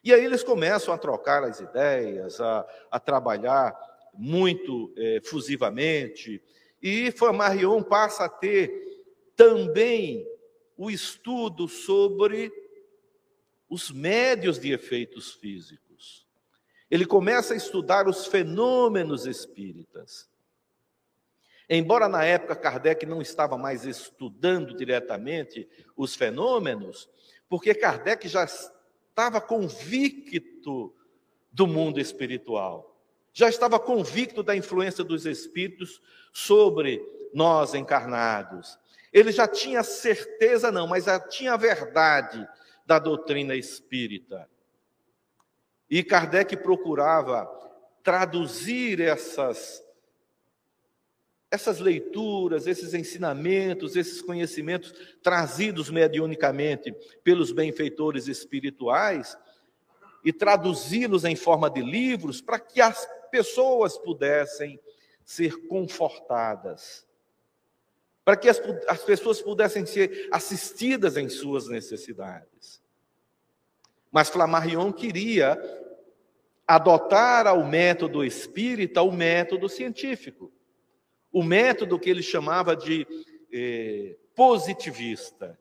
E 0.02 0.14
aí 0.14 0.24
eles 0.24 0.44
começam 0.44 0.94
a 0.94 0.98
trocar 0.98 1.44
as 1.44 1.60
ideias, 1.60 2.40
a, 2.40 2.66
a 2.90 3.00
trabalhar 3.02 3.78
muito 4.14 4.94
eh, 4.98 5.22
fusivamente, 5.24 6.42
e 6.82 7.12
Flammarion 7.12 7.84
passa 7.84 8.26
a 8.26 8.30
ter 8.30 8.72
também 9.36 10.26
o 10.78 10.90
estudo 10.90 11.68
sobre 11.68 12.50
os 13.70 13.92
médios 13.92 14.58
de 14.58 14.72
efeitos 14.72 15.34
físicos. 15.34 16.28
Ele 16.90 17.06
começa 17.06 17.54
a 17.54 17.58
estudar 17.58 18.08
os 18.08 18.26
fenômenos 18.26 19.28
espíritas. 19.28 20.28
Embora 21.70 22.10
na 22.10 22.26
época 22.26 22.56
Kardec 22.56 23.06
não 23.06 23.22
estava 23.22 23.56
mais 23.56 23.86
estudando 23.86 24.76
diretamente 24.76 25.70
os 25.96 26.16
fenômenos, 26.16 27.08
porque 27.48 27.76
Kardec 27.76 28.28
já 28.28 28.44
estava 28.44 29.40
convicto 29.40 30.92
do 31.52 31.68
mundo 31.68 32.00
espiritual, 32.00 33.00
já 33.32 33.50
estava 33.50 33.80
convicto 33.80 34.42
da 34.42 34.56
influência 34.56 35.04
dos 35.04 35.28
espíritos 35.28 36.02
sobre 36.34 37.00
nós 37.32 37.76
encarnados. 37.76 38.80
Ele 39.14 39.32
já 39.32 39.48
tinha 39.48 39.84
certeza, 39.84 40.72
não, 40.72 40.88
mas 40.88 41.06
já 41.06 41.20
tinha 41.20 41.54
a 41.54 41.58
verdade 41.58 42.48
da 42.90 42.98
doutrina 42.98 43.56
espírita. 43.56 44.50
E 45.88 46.04
Kardec 46.04 46.58
procurava 46.58 47.46
traduzir 48.02 49.00
essas 49.00 49.88
essas 51.52 51.80
leituras, 51.80 52.68
esses 52.68 52.94
ensinamentos, 52.94 53.96
esses 53.96 54.22
conhecimentos 54.22 54.94
trazidos 55.22 55.90
mediunicamente 55.90 56.92
pelos 57.24 57.52
benfeitores 57.52 58.28
espirituais 58.28 59.36
e 60.24 60.32
traduzi-los 60.32 61.26
em 61.26 61.36
forma 61.36 61.68
de 61.68 61.82
livros 61.82 62.40
para 62.40 62.60
que 62.60 62.80
as 62.80 63.08
pessoas 63.32 63.98
pudessem 63.98 64.80
ser 65.26 65.68
confortadas, 65.68 67.04
para 68.24 68.38
que 68.38 68.48
as, 68.48 68.62
as 68.88 69.02
pessoas 69.04 69.42
pudessem 69.42 69.88
ser 69.88 70.30
assistidas 70.32 71.18
em 71.18 71.30
suas 71.30 71.68
necessidades. 71.68 72.79
Mas 74.12 74.30
Flammarion 74.30 74.92
queria 74.92 75.58
adotar 76.68 77.48
ao 77.48 77.66
método 77.66 78.24
espírita 78.24 79.02
o 79.02 79.12
método 79.12 79.68
científico 79.68 80.52
o 81.32 81.44
método 81.44 82.00
que 82.00 82.10
ele 82.10 82.24
chamava 82.24 82.76
de 82.76 83.08
eh, 83.54 84.16
positivista, 84.36 85.60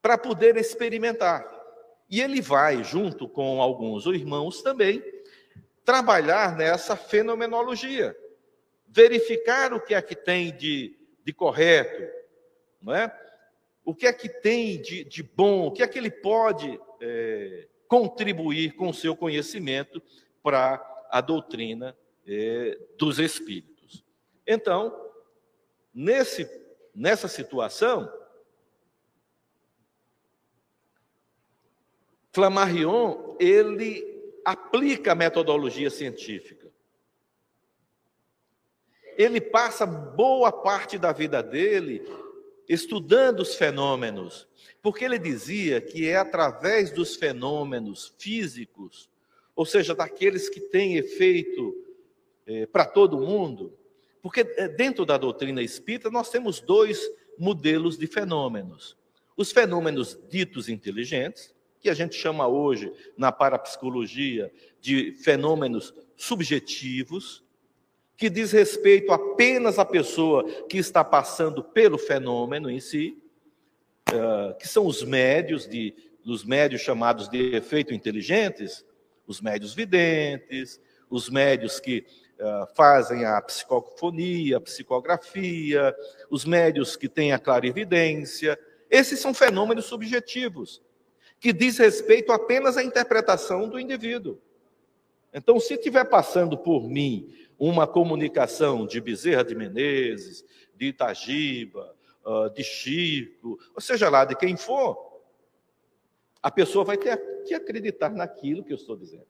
para 0.00 0.16
poder 0.16 0.56
experimentar. 0.56 1.44
E 2.08 2.20
ele 2.20 2.40
vai, 2.40 2.84
junto 2.84 3.28
com 3.28 3.60
alguns 3.60 4.06
irmãos 4.06 4.62
também, 4.62 5.02
trabalhar 5.84 6.56
nessa 6.56 6.96
fenomenologia, 6.96 8.16
verificar 8.86 9.72
o 9.72 9.80
que 9.80 9.94
é 9.94 10.00
que 10.00 10.14
tem 10.14 10.54
de, 10.54 10.96
de 11.24 11.32
correto, 11.32 12.08
não 12.80 12.94
é? 12.94 13.12
o 13.84 13.94
que 13.94 14.06
é 14.06 14.12
que 14.12 14.28
tem 14.28 14.80
de, 14.80 15.04
de 15.04 15.22
bom, 15.22 15.66
o 15.66 15.72
que 15.72 15.82
é 15.82 15.86
que 15.86 15.98
ele 15.98 16.10
pode 16.10 16.80
é, 17.00 17.68
contribuir 17.88 18.74
com 18.74 18.88
o 18.88 18.94
seu 18.94 19.16
conhecimento 19.16 20.02
para 20.42 20.84
a 21.10 21.20
doutrina 21.20 21.96
é, 22.26 22.78
dos 22.98 23.18
espíritos. 23.18 24.04
Então, 24.46 24.94
nesse, 25.94 26.48
nessa 26.94 27.28
situação, 27.28 28.10
Flammarion, 32.32 33.36
ele 33.40 34.04
aplica 34.44 35.12
a 35.12 35.14
metodologia 35.14 35.88
científica. 35.88 36.70
Ele 39.16 39.40
passa 39.40 39.86
boa 39.86 40.52
parte 40.52 40.98
da 40.98 41.12
vida 41.12 41.42
dele 41.42 42.06
estudando 42.68 43.40
os 43.40 43.54
fenômenos, 43.54 44.46
porque 44.82 45.04
ele 45.04 45.18
dizia 45.18 45.80
que 45.80 46.06
é 46.06 46.16
através 46.16 46.90
dos 46.90 47.16
fenômenos 47.16 48.14
físicos, 48.18 49.10
ou 49.54 49.64
seja, 49.64 49.94
daqueles 49.94 50.48
que 50.48 50.60
têm 50.60 50.96
efeito 50.96 51.74
eh, 52.46 52.66
para 52.66 52.84
todo 52.84 53.18
mundo, 53.18 53.76
porque 54.22 54.40
eh, 54.40 54.68
dentro 54.68 55.04
da 55.04 55.16
doutrina 55.16 55.62
espírita 55.62 56.10
nós 56.10 56.30
temos 56.30 56.60
dois 56.60 57.00
modelos 57.38 57.98
de 57.98 58.06
fenômenos. 58.06 58.96
Os 59.36 59.52
fenômenos 59.52 60.18
ditos 60.28 60.68
inteligentes, 60.68 61.54
que 61.80 61.90
a 61.90 61.94
gente 61.94 62.16
chama 62.16 62.48
hoje 62.48 62.92
na 63.16 63.30
parapsicologia 63.30 64.52
de 64.80 65.12
fenômenos 65.12 65.94
subjetivos, 66.16 67.44
que 68.16 68.30
diz 68.30 68.50
respeito 68.50 69.12
apenas 69.12 69.78
à 69.78 69.84
pessoa 69.84 70.44
que 70.68 70.78
está 70.78 71.04
passando 71.04 71.62
pelo 71.62 71.98
fenômeno 71.98 72.70
em 72.70 72.80
si, 72.80 73.22
uh, 74.10 74.56
que 74.58 74.68
são 74.68 74.86
os 74.86 75.02
médios 75.02 75.66
de 75.66 75.94
os 76.26 76.44
médios 76.44 76.80
chamados 76.80 77.28
de 77.28 77.54
efeito 77.54 77.94
inteligentes, 77.94 78.84
os 79.26 79.40
médios 79.40 79.72
videntes, 79.72 80.80
os 81.08 81.30
médios 81.30 81.78
que 81.78 82.04
eh, 82.38 82.68
fazem 82.74 83.24
a 83.24 83.40
psicofonia, 83.40 84.58
a 84.58 84.60
psicografia, 84.60 85.96
os 86.28 86.44
médios 86.44 86.96
que 86.96 87.08
têm 87.08 87.32
a 87.32 87.38
clarividência. 87.38 88.58
Esses 88.90 89.20
são 89.20 89.32
fenômenos 89.32 89.86
subjetivos, 89.86 90.82
que 91.40 91.50
diz 91.50 91.78
respeito 91.78 92.30
apenas 92.30 92.76
à 92.76 92.82
interpretação 92.82 93.68
do 93.68 93.80
indivíduo. 93.80 94.38
Então, 95.32 95.58
se 95.58 95.74
estiver 95.74 96.04
passando 96.04 96.58
por 96.58 96.86
mim 96.86 97.34
uma 97.58 97.86
comunicação 97.86 98.86
de 98.86 99.00
Bezerra 99.00 99.42
de 99.42 99.54
Menezes, 99.54 100.44
de 100.74 100.86
Itagiba, 100.86 101.95
de 102.54 102.64
Chico, 102.64 103.58
ou 103.74 103.80
seja 103.80 104.08
lá, 104.08 104.24
de 104.24 104.34
quem 104.34 104.56
for, 104.56 105.22
a 106.42 106.50
pessoa 106.50 106.84
vai 106.84 106.96
ter 106.96 107.16
que 107.44 107.54
acreditar 107.54 108.10
naquilo 108.10 108.64
que 108.64 108.72
eu 108.72 108.76
estou 108.76 108.96
dizendo. 108.96 109.26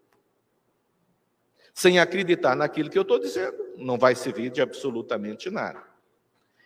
sem 1.74 1.98
acreditar 1.98 2.56
naquilo 2.56 2.88
que 2.88 2.96
eu 2.96 3.02
estou 3.02 3.18
dizendo, 3.18 3.56
não 3.76 3.98
vai 3.98 4.14
servir 4.14 4.50
de 4.50 4.62
absolutamente 4.62 5.50
nada. 5.50 5.84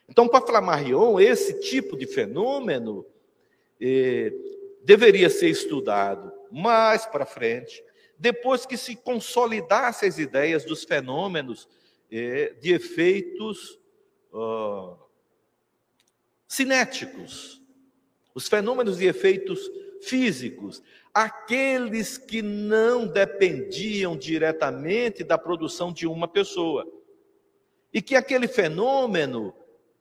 Então, 0.09 0.29
para 0.29 0.47
Flammarion, 0.47 1.19
esse 1.19 1.61
tipo 1.61 1.97
de 1.97 2.07
fenômeno 2.07 3.05
eh, 3.81 4.33
deveria 4.85 5.29
ser 5.29 5.49
estudado 5.49 6.33
mais 6.51 7.07
para 7.07 7.27
frente, 7.27 7.85
depois 8.19 8.67
que 8.67 8.77
se 8.77 8.95
consolidasse 8.95 10.07
as 10.07 10.19
ideias 10.19 10.65
dos 10.65 10.85
fenômenos 10.85 11.69
eh, 12.11 12.55
de 12.61 12.73
efeitos 12.73 13.81
uh, 14.33 14.97
cinéticos, 16.51 17.63
os 18.35 18.49
fenômenos 18.49 18.99
de 18.99 19.07
efeitos 19.07 19.71
físicos, 20.03 20.83
aqueles 21.15 22.19
que 22.19 22.43
não 22.43 23.07
dependiam 23.07 24.17
diretamente 24.17 25.23
da 25.23 25.39
produção 25.39 25.93
de 25.93 26.09
uma 26.09 26.27
pessoa. 26.27 26.85
E 27.93 28.03
que 28.03 28.17
aquele 28.17 28.49
fenômeno 28.49 29.55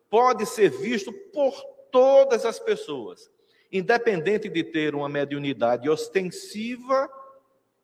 pode 0.10 0.48
ser 0.48 0.72
visto 0.72 1.14
por 1.32 1.54
todas 1.92 2.44
as 2.46 2.60
pessoas, 2.60 3.30
independente 3.72 4.50
de 4.50 4.64
ter 4.64 4.96
uma 4.96 5.08
mediunidade 5.08 5.88
ostensiva 5.88 7.08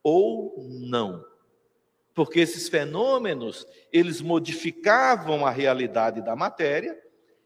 ou 0.01 0.56
não. 0.80 1.23
Porque 2.15 2.39
esses 2.39 2.67
fenômenos, 2.67 3.67
eles 3.93 4.21
modificavam 4.21 5.45
a 5.45 5.51
realidade 5.51 6.19
da 6.23 6.36
matéria 6.36 7.04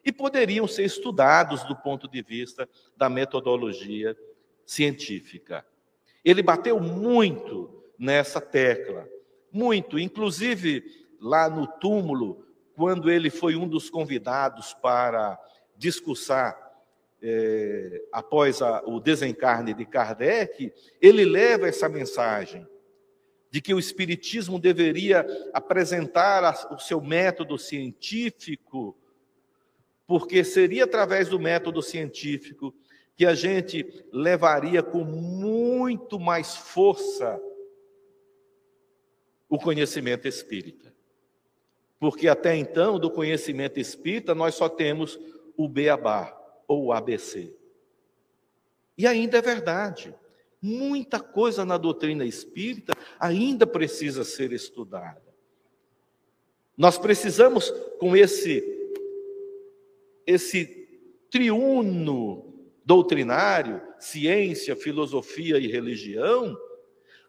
e 0.09 0.11
poderiam 0.11 0.67
ser 0.67 0.83
estudados 0.83 1.63
do 1.65 1.75
ponto 1.75 2.07
de 2.07 2.23
vista 2.23 2.67
da 2.97 3.07
metodologia 3.07 4.17
científica. 4.65 5.63
Ele 6.25 6.41
bateu 6.41 6.79
muito 6.79 7.83
nessa 7.97 8.41
tecla, 8.41 9.07
muito, 9.51 9.99
inclusive 9.99 10.83
lá 11.21 11.47
no 11.47 11.67
túmulo, 11.67 12.43
quando 12.75 13.11
ele 13.11 13.29
foi 13.29 13.55
um 13.55 13.67
dos 13.67 13.87
convidados 13.87 14.73
para 14.73 15.39
discursar 15.77 16.57
é, 17.21 18.01
após 18.11 18.63
a, 18.63 18.81
o 18.85 18.99
desencarne 18.99 19.75
de 19.75 19.85
Kardec, 19.85 20.73
ele 20.99 21.23
leva 21.23 21.67
essa 21.67 21.87
mensagem 21.87 22.65
de 23.51 23.61
que 23.61 23.73
o 23.75 23.79
Espiritismo 23.79 24.57
deveria 24.59 25.25
apresentar 25.53 26.43
a, 26.43 26.73
o 26.73 26.79
seu 26.79 26.99
método 26.99 27.59
científico, 27.59 28.97
porque 30.09 30.43
seria 30.43 30.85
através 30.85 31.29
do 31.29 31.39
método 31.39 31.83
científico 31.83 32.73
que 33.15 33.27
a 33.27 33.35
gente 33.35 33.85
levaria 34.11 34.81
com 34.81 35.03
muito 35.03 36.19
mais 36.19 36.55
força 36.55 37.39
o 39.47 39.59
conhecimento 39.59 40.27
espírita. 40.27 40.91
Porque 41.99 42.27
até 42.27 42.55
então, 42.55 42.97
do 42.97 43.11
conhecimento 43.11 43.79
espírita, 43.79 44.33
nós 44.33 44.55
só 44.55 44.67
temos 44.67 45.19
o 45.55 45.69
beabá 45.69 46.35
ou 46.67 46.85
o 46.85 46.91
ABC. 46.91 47.53
E 48.97 49.05
ainda 49.05 49.37
é 49.37 49.41
verdade. 49.43 50.15
Muita 50.59 51.19
coisa 51.19 51.63
na 51.63 51.77
doutrina 51.77 52.25
espírita 52.25 52.93
ainda 53.19 53.67
precisa 53.67 54.23
ser 54.23 54.53
estudada. 54.53 55.21
Nós 56.75 56.97
precisamos, 56.97 57.69
com 57.99 58.17
esse, 58.17 58.78
esse 60.29 60.87
triuno 61.31 62.53
doutrinário, 62.85 63.81
ciência, 63.99 64.75
filosofia 64.75 65.57
e 65.57 65.67
religião, 65.67 66.57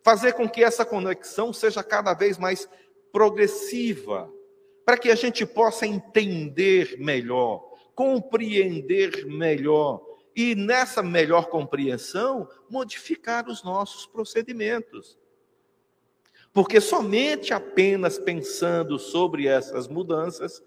fazer 0.03 0.35
com 0.35 0.49
que 0.49 0.63
essa 0.63 0.85
conexão 0.85 1.53
seja 1.53 1.83
cada 1.83 2.15
vez 2.15 2.39
mais 2.39 2.69
progressiva, 3.11 4.31
para 4.85 4.99
que 4.99 5.11
a 5.11 5.15
gente 5.15 5.47
possa 5.47 5.87
entender 5.87 6.97
melhor, 6.99 7.73
compreender 7.95 9.27
melhor 9.27 10.03
e 10.37 10.55
nessa 10.55 11.03
melhor 11.03 11.49
compreensão 11.49 12.49
modificar 12.69 13.49
os 13.49 13.63
nossos 13.63 14.07
procedimentos. 14.07 15.19
Porque 16.53 16.81
somente 16.81 17.55
apenas 17.55 18.19
pensando 18.19 18.99
sobre 18.99 19.47
essas 19.47 19.89
mudanças, 19.89 20.63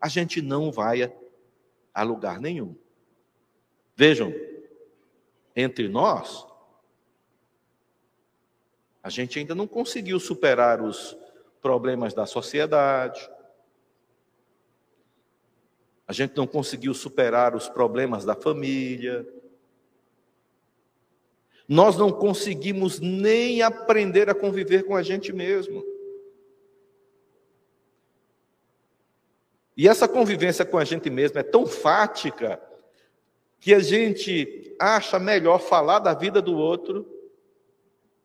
a 0.00 0.08
gente 0.08 0.40
não 0.40 0.70
vai 0.70 1.12
a 1.96 2.02
lugar 2.02 2.38
nenhum. 2.38 2.76
Vejam, 3.96 4.30
entre 5.56 5.88
nós, 5.88 6.46
a 9.02 9.08
gente 9.08 9.38
ainda 9.38 9.54
não 9.54 9.66
conseguiu 9.66 10.20
superar 10.20 10.82
os 10.82 11.16
problemas 11.62 12.12
da 12.12 12.26
sociedade, 12.26 13.30
a 16.06 16.12
gente 16.12 16.36
não 16.36 16.46
conseguiu 16.46 16.92
superar 16.92 17.56
os 17.56 17.66
problemas 17.66 18.26
da 18.26 18.34
família, 18.34 19.26
nós 21.66 21.96
não 21.96 22.12
conseguimos 22.12 23.00
nem 23.00 23.62
aprender 23.62 24.28
a 24.28 24.34
conviver 24.34 24.82
com 24.82 24.94
a 24.94 25.02
gente 25.02 25.32
mesmo. 25.32 25.82
E 29.76 29.86
essa 29.86 30.08
convivência 30.08 30.64
com 30.64 30.78
a 30.78 30.84
gente 30.84 31.10
mesmo 31.10 31.38
é 31.38 31.42
tão 31.42 31.66
fática 31.66 32.60
que 33.60 33.74
a 33.74 33.78
gente 33.80 34.74
acha 34.78 35.18
melhor 35.18 35.58
falar 35.58 35.98
da 35.98 36.14
vida 36.14 36.40
do 36.40 36.56
outro 36.56 37.06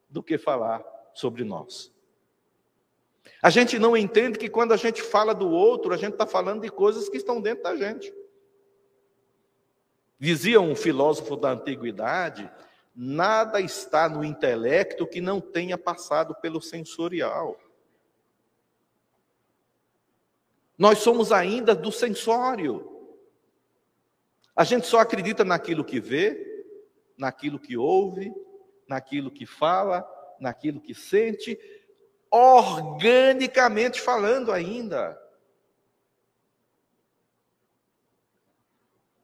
do 0.09 0.23
que 0.23 0.37
falar 0.37 0.83
sobre 1.13 1.43
nós. 1.43 1.91
A 3.41 3.49
gente 3.49 3.79
não 3.79 3.97
entende 3.97 4.37
que 4.37 4.49
quando 4.49 4.71
a 4.71 4.77
gente 4.77 5.01
fala 5.01 5.33
do 5.33 5.49
outro, 5.49 5.93
a 5.93 5.97
gente 5.97 6.13
está 6.13 6.27
falando 6.27 6.61
de 6.61 6.69
coisas 6.69 7.09
que 7.09 7.17
estão 7.17 7.41
dentro 7.41 7.63
da 7.63 7.75
gente. 7.75 8.13
Dizia 10.19 10.61
um 10.61 10.75
filósofo 10.75 11.35
da 11.35 11.51
antiguidade: 11.51 12.49
nada 12.95 13.59
está 13.59 14.07
no 14.07 14.23
intelecto 14.23 15.07
que 15.07 15.19
não 15.19 15.41
tenha 15.41 15.77
passado 15.77 16.35
pelo 16.35 16.61
sensorial. 16.61 17.57
Nós 20.77 20.99
somos 20.99 21.31
ainda 21.31 21.75
do 21.75 21.91
sensório. 21.91 22.87
A 24.55 24.63
gente 24.63 24.87
só 24.87 24.99
acredita 24.99 25.43
naquilo 25.43 25.83
que 25.83 25.99
vê, 25.99 26.65
naquilo 27.17 27.59
que 27.59 27.77
ouve, 27.77 28.33
naquilo 28.87 29.31
que 29.31 29.45
fala, 29.45 30.07
naquilo 30.39 30.81
que 30.81 30.93
sente, 30.93 31.57
organicamente 32.29 34.01
falando 34.01 34.51
ainda. 34.51 35.19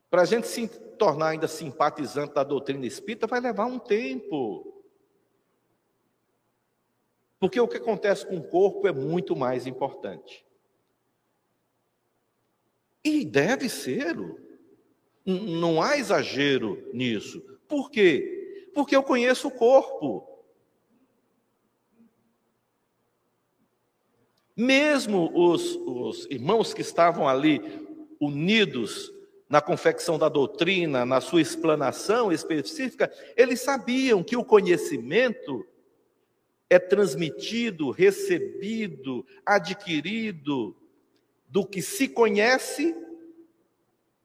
Para 0.10 0.22
a 0.22 0.26
gente 0.26 0.48
se 0.48 0.68
tornar 0.68 1.30
ainda 1.30 1.48
simpatizante 1.48 2.34
da 2.34 2.44
doutrina 2.44 2.86
espírita, 2.86 3.28
vai 3.28 3.40
levar 3.40 3.66
um 3.66 3.78
tempo. 3.78 4.82
Porque 7.40 7.60
o 7.60 7.68
que 7.68 7.78
acontece 7.78 8.26
com 8.26 8.38
o 8.38 8.48
corpo 8.48 8.88
é 8.88 8.92
muito 8.92 9.36
mais 9.36 9.68
importante. 9.68 10.47
E 13.08 13.24
deve 13.24 13.70
ser. 13.70 14.18
Não 15.26 15.82
há 15.82 15.98
exagero 15.98 16.90
nisso. 16.94 17.42
Por 17.66 17.90
quê? 17.90 18.70
Porque 18.74 18.94
eu 18.94 19.02
conheço 19.02 19.48
o 19.48 19.52
corpo. 19.52 20.28
Mesmo 24.56 25.32
os, 25.34 25.76
os 25.86 26.28
irmãos 26.30 26.74
que 26.74 26.82
estavam 26.82 27.30
ali 27.30 27.62
unidos 28.20 29.14
na 29.48 29.62
confecção 29.62 30.20
da 30.20 30.28
doutrina, 30.28 31.06
na 31.06 31.22
sua 31.22 31.42
explanação 31.42 32.30
específica, 32.30 33.10
eles 33.38 33.62
sabiam 33.62 34.22
que 34.22 34.36
o 34.36 34.44
conhecimento 34.44 35.66
é 36.70 36.78
transmitido, 36.78 37.90
recebido, 37.90 39.26
adquirido 39.46 40.76
do 41.48 41.66
que 41.66 41.82
se 41.82 42.08
conhece 42.08 42.96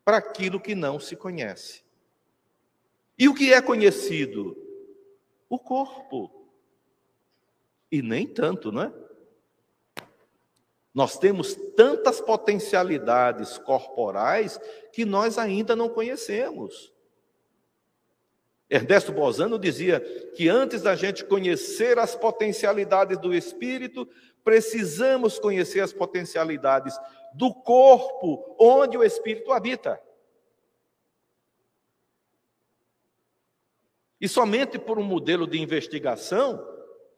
para 0.05 0.17
aquilo 0.17 0.61
que 0.61 0.75
não 0.75 0.99
se 0.99 1.15
conhece. 1.15 1.83
E 3.19 3.29
o 3.29 3.35
que 3.35 3.53
é 3.53 3.63
conhecido? 3.63 4.57
O 5.49 5.59
corpo. 5.59 6.49
E 7.91 8.03
nem 8.03 8.27
tanto, 8.27 8.73
não 8.73 8.83
é? 8.83 8.93
Nós 10.95 11.19
temos 11.19 11.55
tantas 11.77 12.21
potencialidades 12.21 13.57
corporais 13.59 14.61
que 14.93 15.05
nós 15.05 15.39
ainda 15.39 15.75
não 15.75 15.89
conhecemos. 15.89 16.93
Ernesto 18.69 19.13
Bozano 19.13 19.59
dizia 19.59 20.01
que 20.35 20.49
antes 20.49 20.83
da 20.83 20.95
gente 20.95 21.25
conhecer 21.25 21.99
as 21.99 22.17
potencialidades 22.17 23.19
do 23.19 23.35
espírito, 23.35 24.09
precisamos 24.45 25.39
conhecer 25.39 25.81
as 25.81 25.93
potencialidades 25.93 26.99
do 27.35 27.53
corpo 27.53 28.57
onde 28.59 28.97
o 28.97 29.05
espírito 29.05 29.53
habita. 29.53 30.01
E 34.21 34.29
somente 34.29 34.79
por 34.79 34.99
um 34.99 35.03
modelo 35.03 35.47
de 35.47 35.61
investigação 35.61 36.65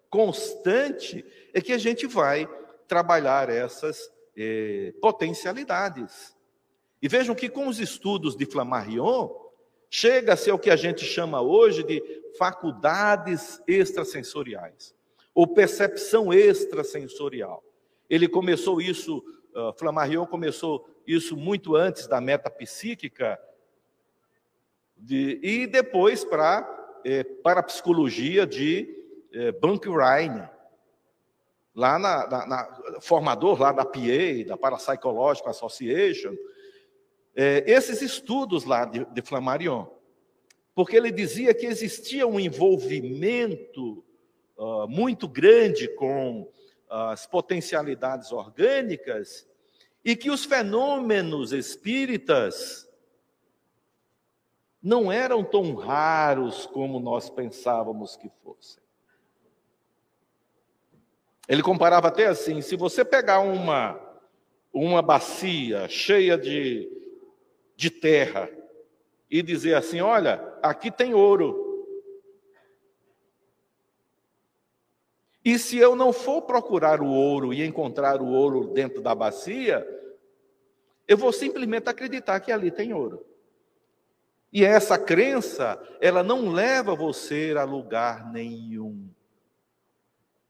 constante 0.09 1.25
é 1.53 1.61
que 1.61 1.73
a 1.73 1.79
gente 1.79 2.07
vai 2.07 2.49
trabalhar 2.87 3.51
essas 3.51 4.11
eh, 4.37 4.95
potencialidades. 5.01 6.35
E 7.03 7.09
vejam 7.09 7.35
que 7.35 7.49
com 7.49 7.69
os 7.69 7.79
estudos 7.79 8.35
de 8.35 8.47
Flammarion, 8.47 9.29
chega-se 9.91 10.51
ao 10.51 10.59
que 10.59 10.71
a 10.71 10.77
gente 10.77 11.05
chama 11.05 11.43
hoje 11.43 11.83
de 11.83 12.03
faculdades 12.39 13.61
extrasensoriais, 13.67 14.95
ou 15.35 15.47
percepção 15.47 16.33
extrasensorial. 16.33 17.63
Ele 18.09 18.29
começou 18.29 18.81
isso, 18.81 19.19
uh, 19.55 19.73
Flammarion 19.77 20.27
começou 20.27 20.89
isso 21.07 21.37
muito 21.37 21.75
antes 21.75 22.07
da 22.07 22.21
metapsíquica, 22.21 23.39
de, 24.97 25.41
e 25.43 25.67
depois 25.67 26.25
para, 26.25 27.01
eh, 27.05 27.25
para 27.25 27.61
a 27.61 27.65
psicologia 27.65 28.47
de 28.47 28.89
eh, 29.33 29.53
Bankrein, 29.53 30.49
lá 31.75 31.99
na, 31.99 32.27
na, 32.27 32.47
na, 32.47 33.01
formador 33.01 33.61
lá 33.61 33.73
da 33.73 33.85
PA, 33.85 34.45
da 34.47 34.57
Parapsychological 34.57 35.51
Association, 35.51 36.35
é, 37.35 37.65
esses 37.67 38.01
estudos 38.01 38.65
lá 38.65 38.85
de, 38.85 39.05
de 39.07 39.23
Flammarion, 39.23 39.87
porque 40.75 40.97
ele 40.97 41.11
dizia 41.11 41.53
que 41.53 41.67
existia 41.67 42.27
um 42.27 42.39
envolvimento 42.39 44.05
muito 44.89 45.27
grande 45.27 45.89
com 45.89 46.49
as 46.89 47.27
potencialidades 47.27 48.31
orgânicas 48.33 49.49
e 50.05 50.15
que 50.15 50.31
os 50.31 50.45
fenômenos 50.45 51.53
espíritas 51.53 52.89
não 54.83 55.11
eram 55.11 55.43
tão 55.43 55.75
raros 55.75 56.67
como 56.67 57.01
nós 57.01 57.31
pensávamos 57.31 58.17
que 58.17 58.31
fossem. 58.43 58.83
Ele 61.49 61.63
comparava 61.63 62.09
até 62.09 62.27
assim: 62.27 62.61
se 62.61 62.77
você 62.77 63.05
pegar 63.05 63.41
uma, 63.41 63.99
uma 64.73 65.01
bacia 65.01 65.89
cheia 65.89 66.37
de, 66.37 66.91
de 67.75 67.91
terra 67.91 68.51
e 69.31 69.43
dizer 69.43 69.75
assim: 69.75 70.01
olha, 70.01 70.55
aqui 70.63 70.91
tem 70.91 71.15
ouro. 71.15 71.64
E 75.45 75.59
se 75.59 75.77
eu 75.77 75.95
não 75.95 76.13
for 76.13 76.43
procurar 76.43 77.01
o 77.01 77.09
ouro 77.09 77.53
e 77.53 77.63
encontrar 77.63 78.23
o 78.23 78.27
ouro 78.27 78.69
dentro 78.69 79.03
da 79.03 79.15
bacia, 79.15 79.87
eu 81.07 81.19
vou 81.19 81.33
simplesmente 81.33 81.89
acreditar 81.89 82.41
que 82.41 82.51
ali 82.51 82.71
tem 82.71 82.95
ouro. 82.95 83.27
E 84.53 84.65
essa 84.65 84.97
crença, 84.97 85.79
ela 86.01 86.23
não 86.23 86.51
leva 86.51 86.95
você 86.95 87.55
a 87.59 87.65
lugar 87.65 88.33
nenhum 88.33 89.09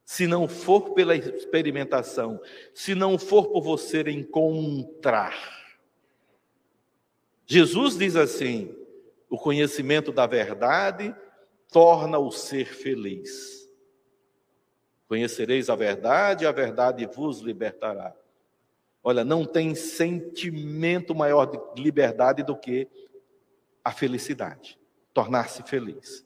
se 0.05 0.27
não 0.27 0.47
for 0.47 0.93
pela 0.93 1.15
experimentação, 1.15 2.39
se 2.73 2.93
não 2.93 3.17
for 3.17 3.47
por 3.47 3.63
você 3.63 4.01
encontrar. 4.01 5.35
Jesus 7.47 7.97
diz 7.97 8.15
assim: 8.15 8.73
o 9.27 9.37
conhecimento 9.37 10.11
da 10.11 10.27
verdade 10.27 11.13
torna 11.71 12.19
o 12.19 12.31
ser 12.31 12.67
feliz. 12.67 13.54
Conhecereis 15.07 15.69
a 15.69 15.75
verdade, 15.75 16.45
a 16.45 16.51
verdade 16.51 17.05
vos 17.05 17.39
libertará. 17.39 18.13
Olha, 19.03 19.23
não 19.23 19.45
tem 19.45 19.75
sentimento 19.75 21.13
maior 21.13 21.45
de 21.45 21.59
liberdade 21.81 22.41
do 22.41 22.57
que 22.57 22.87
a 23.83 23.91
felicidade, 23.91 24.79
tornar-se 25.13 25.61
feliz. 25.61 26.25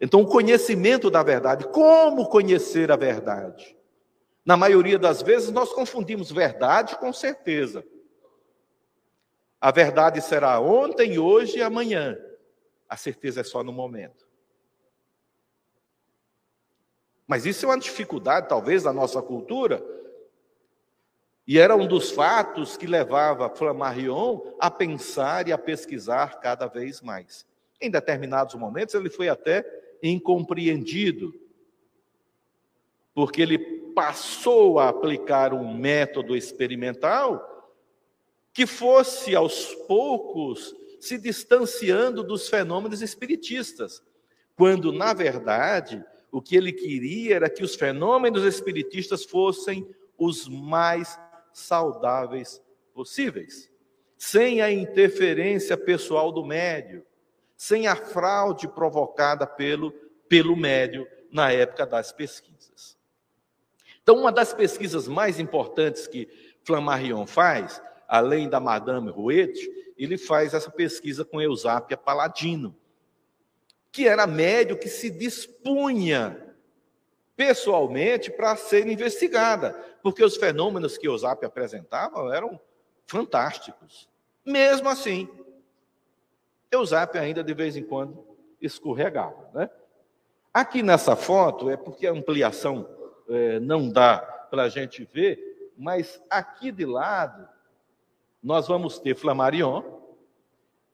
Então, 0.00 0.22
o 0.22 0.26
conhecimento 0.26 1.10
da 1.10 1.22
verdade, 1.22 1.68
como 1.68 2.30
conhecer 2.30 2.90
a 2.90 2.96
verdade? 2.96 3.76
Na 4.46 4.56
maioria 4.56 4.98
das 4.98 5.20
vezes, 5.20 5.50
nós 5.50 5.74
confundimos 5.74 6.32
verdade 6.32 6.96
com 6.96 7.12
certeza. 7.12 7.84
A 9.60 9.70
verdade 9.70 10.22
será 10.22 10.58
ontem, 10.58 11.18
hoje 11.18 11.58
e 11.58 11.62
amanhã. 11.62 12.16
A 12.88 12.96
certeza 12.96 13.42
é 13.42 13.44
só 13.44 13.62
no 13.62 13.72
momento. 13.72 14.29
Mas 17.30 17.46
isso 17.46 17.64
é 17.64 17.68
uma 17.68 17.78
dificuldade, 17.78 18.48
talvez, 18.48 18.82
da 18.82 18.92
nossa 18.92 19.22
cultura. 19.22 19.80
E 21.46 21.60
era 21.60 21.76
um 21.76 21.86
dos 21.86 22.10
fatos 22.10 22.76
que 22.76 22.88
levava 22.88 23.48
Flammarion 23.48 24.40
a 24.58 24.68
pensar 24.68 25.46
e 25.46 25.52
a 25.52 25.56
pesquisar 25.56 26.40
cada 26.40 26.66
vez 26.66 27.00
mais. 27.00 27.46
Em 27.80 27.88
determinados 27.88 28.56
momentos, 28.56 28.96
ele 28.96 29.08
foi 29.08 29.28
até 29.28 29.64
incompreendido, 30.02 31.32
porque 33.14 33.42
ele 33.42 33.58
passou 33.94 34.80
a 34.80 34.88
aplicar 34.88 35.54
um 35.54 35.72
método 35.72 36.36
experimental 36.36 37.70
que 38.52 38.66
fosse 38.66 39.36
aos 39.36 39.72
poucos 39.86 40.74
se 40.98 41.16
distanciando 41.16 42.24
dos 42.24 42.48
fenômenos 42.48 43.00
espiritistas, 43.00 44.02
quando 44.56 44.90
na 44.90 45.14
verdade 45.14 46.04
o 46.30 46.40
que 46.40 46.56
ele 46.56 46.72
queria 46.72 47.36
era 47.36 47.50
que 47.50 47.62
os 47.62 47.74
fenômenos 47.74 48.44
espiritistas 48.44 49.24
fossem 49.24 49.88
os 50.16 50.48
mais 50.48 51.18
saudáveis 51.52 52.62
possíveis, 52.92 53.70
sem 54.16 54.60
a 54.60 54.70
interferência 54.70 55.76
pessoal 55.76 56.30
do 56.30 56.44
médio, 56.44 57.04
sem 57.56 57.86
a 57.86 57.96
fraude 57.96 58.68
provocada 58.68 59.46
pelo, 59.46 59.92
pelo 60.28 60.56
médio 60.56 61.06
na 61.30 61.52
época 61.52 61.86
das 61.86 62.12
pesquisas. 62.12 62.96
Então, 64.02 64.16
uma 64.16 64.32
das 64.32 64.52
pesquisas 64.52 65.06
mais 65.06 65.38
importantes 65.38 66.06
que 66.06 66.28
Flammarion 66.64 67.26
faz, 67.26 67.80
além 68.08 68.48
da 68.48 68.58
Madame 68.58 69.10
Rouet, 69.10 69.52
ele 69.96 70.16
faz 70.16 70.54
essa 70.54 70.70
pesquisa 70.70 71.24
com 71.24 71.40
Eusápia 71.40 71.96
Paladino, 71.96 72.74
que 73.92 74.06
era 74.06 74.26
médio 74.26 74.78
que 74.78 74.88
se 74.88 75.10
dispunha 75.10 76.54
pessoalmente 77.36 78.30
para 78.30 78.54
ser 78.54 78.86
investigada, 78.86 79.72
porque 80.02 80.22
os 80.22 80.36
fenômenos 80.36 80.98
que 80.98 81.08
Eusápia 81.08 81.48
apresentava 81.48 82.34
eram 82.34 82.60
fantásticos. 83.06 84.08
Mesmo 84.44 84.88
assim, 84.88 85.28
Eusápio 86.70 87.20
ainda 87.20 87.42
de 87.42 87.54
vez 87.54 87.76
em 87.76 87.82
quando 87.82 88.24
escorregava. 88.60 89.50
Né? 89.54 89.70
Aqui 90.52 90.82
nessa 90.82 91.16
foto, 91.16 91.70
é 91.70 91.76
porque 91.76 92.06
a 92.06 92.12
ampliação 92.12 92.88
é, 93.28 93.58
não 93.58 93.88
dá 93.88 94.18
para 94.50 94.64
a 94.64 94.68
gente 94.68 95.08
ver, 95.10 95.72
mas 95.76 96.22
aqui 96.28 96.70
de 96.70 96.84
lado 96.84 97.48
nós 98.42 98.68
vamos 98.68 98.98
ter 98.98 99.14
Flammarion. 99.14 99.82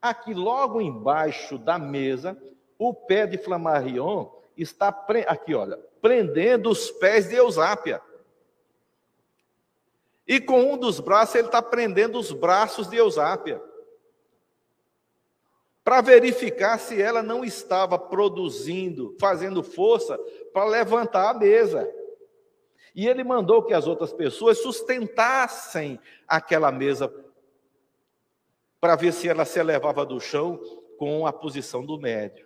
Aqui 0.00 0.32
logo 0.32 0.80
embaixo 0.80 1.58
da 1.58 1.78
mesa, 1.78 2.40
o 2.78 2.92
pé 2.92 3.26
de 3.26 3.38
Flammarion 3.38 4.30
está 4.56 4.88
aqui, 5.26 5.54
olha, 5.54 5.78
prendendo 6.00 6.70
os 6.70 6.90
pés 6.90 7.28
de 7.28 7.34
Eusápia. 7.34 8.00
E 10.26 10.40
com 10.40 10.72
um 10.72 10.76
dos 10.76 10.98
braços 10.98 11.36
ele 11.36 11.48
está 11.48 11.62
prendendo 11.62 12.18
os 12.18 12.32
braços 12.32 12.88
de 12.88 12.96
Eusápia 12.96 13.62
para 15.84 16.00
verificar 16.00 16.80
se 16.80 17.00
ela 17.00 17.22
não 17.22 17.44
estava 17.44 17.96
produzindo, 17.96 19.16
fazendo 19.20 19.62
força 19.62 20.18
para 20.52 20.64
levantar 20.64 21.30
a 21.30 21.34
mesa. 21.34 21.88
E 22.92 23.06
ele 23.06 23.22
mandou 23.22 23.62
que 23.62 23.72
as 23.72 23.86
outras 23.86 24.12
pessoas 24.12 24.58
sustentassem 24.58 26.00
aquela 26.26 26.72
mesa 26.72 27.12
para 28.80 28.96
ver 28.96 29.12
se 29.12 29.28
ela 29.28 29.44
se 29.44 29.60
elevava 29.60 30.04
do 30.04 30.18
chão 30.18 30.60
com 30.98 31.24
a 31.26 31.32
posição 31.32 31.84
do 31.84 31.98
médio. 31.98 32.45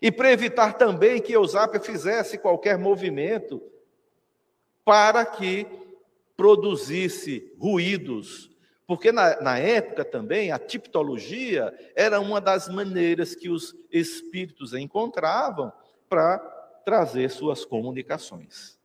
E 0.00 0.10
para 0.10 0.32
evitar 0.32 0.74
também 0.74 1.20
que 1.20 1.32
Eusápia 1.32 1.80
fizesse 1.80 2.38
qualquer 2.38 2.78
movimento 2.78 3.62
para 4.84 5.24
que 5.24 5.66
produzisse 6.36 7.52
ruídos 7.58 8.52
porque 8.92 9.10
na, 9.10 9.40
na, 9.40 9.58
época 9.58 10.04
também 10.04 10.52
a 10.52 10.58
tipologia 10.58 11.72
era 11.96 12.20
uma 12.20 12.40
das 12.42 12.68
maneiras 12.68 13.34
que 13.34 13.48
os 13.48 13.74
espíritos 13.90 14.74
encontravam 14.74 15.72
para 16.10 16.38
trazer 16.84 17.30
suas 17.30 17.64
comunicações. 17.64 18.78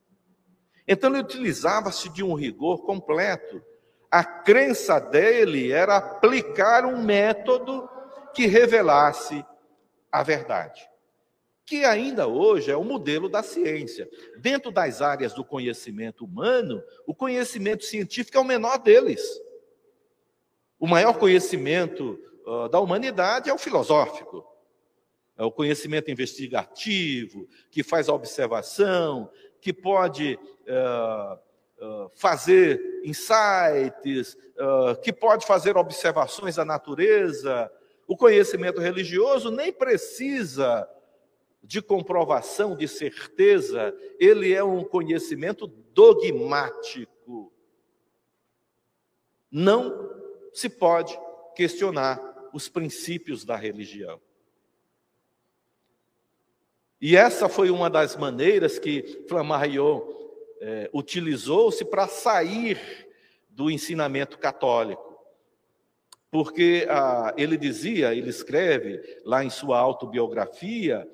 Então 0.88 1.10
ele 1.10 1.20
utilizava-se 1.20 2.08
de 2.08 2.24
um 2.24 2.34
rigor 2.34 2.86
completo. 2.86 3.62
A 4.10 4.24
crença 4.24 4.98
dele 4.98 5.74
era 5.74 5.98
aplicar 5.98 6.86
um 6.86 7.04
método 7.04 7.90
que 8.34 8.46
revelasse 8.46 9.46
a 10.10 10.24
verdade, 10.24 10.88
que 11.68 11.84
ainda 11.84 12.28
hoje 12.28 12.72
é 12.72 12.78
o 12.78 12.84
modelo 12.84 13.28
da 13.28 13.44
ciência. 13.44 14.10
Dentro 14.38 14.72
das 14.72 15.02
áreas 15.02 15.34
do 15.34 15.44
conhecimento 15.44 16.24
humano, 16.24 16.82
o 17.06 17.14
conhecimento 17.14 17.84
científico 17.84 18.38
é 18.38 18.40
o 18.40 18.46
menor 18.46 18.78
deles. 18.78 19.22
O 20.80 20.88
maior 20.88 21.20
conhecimento 21.20 22.18
uh, 22.46 22.70
da 22.70 22.80
humanidade 22.80 23.50
é 23.50 23.54
o 23.54 23.58
filosófico. 23.58 24.48
é 25.38 25.44
o 25.44 25.52
conhecimento 25.52 26.10
investigativo, 26.10 27.48
que 27.70 27.84
faz 27.84 28.08
a 28.08 28.14
observação, 28.14 29.30
que 29.60 29.74
pode 29.74 30.40
uh, 30.68 31.36
uh, 31.86 32.12
fazer 32.16 32.82
insights, 33.04 34.38
uh, 34.56 35.00
que 35.02 35.12
pode 35.12 35.46
fazer 35.46 35.76
observações 35.76 36.56
da 36.56 36.64
natureza. 36.64 37.70
O 38.08 38.16
conhecimento 38.16 38.80
religioso 38.80 39.52
nem 39.52 39.74
precisa 39.74 40.88
de 41.68 41.82
comprovação, 41.82 42.78
de 42.78 42.88
certeza, 42.88 43.94
ele 44.18 44.54
é 44.54 44.64
um 44.64 44.86
conhecimento 44.86 45.68
dogmático. 45.68 47.52
Não 49.52 50.10
se 50.54 50.70
pode 50.70 51.20
questionar 51.54 52.50
os 52.54 52.70
princípios 52.70 53.44
da 53.44 53.58
religião. 53.58 54.22
E 57.02 57.18
essa 57.18 57.50
foi 57.50 57.70
uma 57.70 57.90
das 57.90 58.16
maneiras 58.16 58.80
que 58.80 59.26
Flammarion 59.28 60.02
é, 60.62 60.90
utilizou-se 60.94 61.84
para 61.84 62.08
sair 62.08 62.80
do 63.50 63.70
ensinamento 63.70 64.40
católico. 64.40 65.06
Porque 66.32 66.88
ah, 66.90 67.34
ele 67.38 67.58
dizia, 67.58 68.16
ele 68.16 68.30
escreve 68.30 69.02
lá 69.26 69.44
em 69.44 69.50
sua 69.50 69.78
autobiografia, 69.78 71.08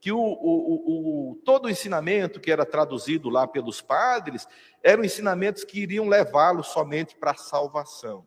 que 0.00 0.10
o, 0.10 0.18
o, 0.18 1.30
o, 1.32 1.36
todo 1.44 1.66
o 1.66 1.70
ensinamento 1.70 2.40
que 2.40 2.50
era 2.50 2.64
traduzido 2.64 3.28
lá 3.28 3.46
pelos 3.46 3.82
padres 3.82 4.48
eram 4.82 5.04
ensinamentos 5.04 5.62
que 5.62 5.80
iriam 5.80 6.08
levá-lo 6.08 6.62
somente 6.64 7.14
para 7.14 7.32
a 7.32 7.36
salvação. 7.36 8.26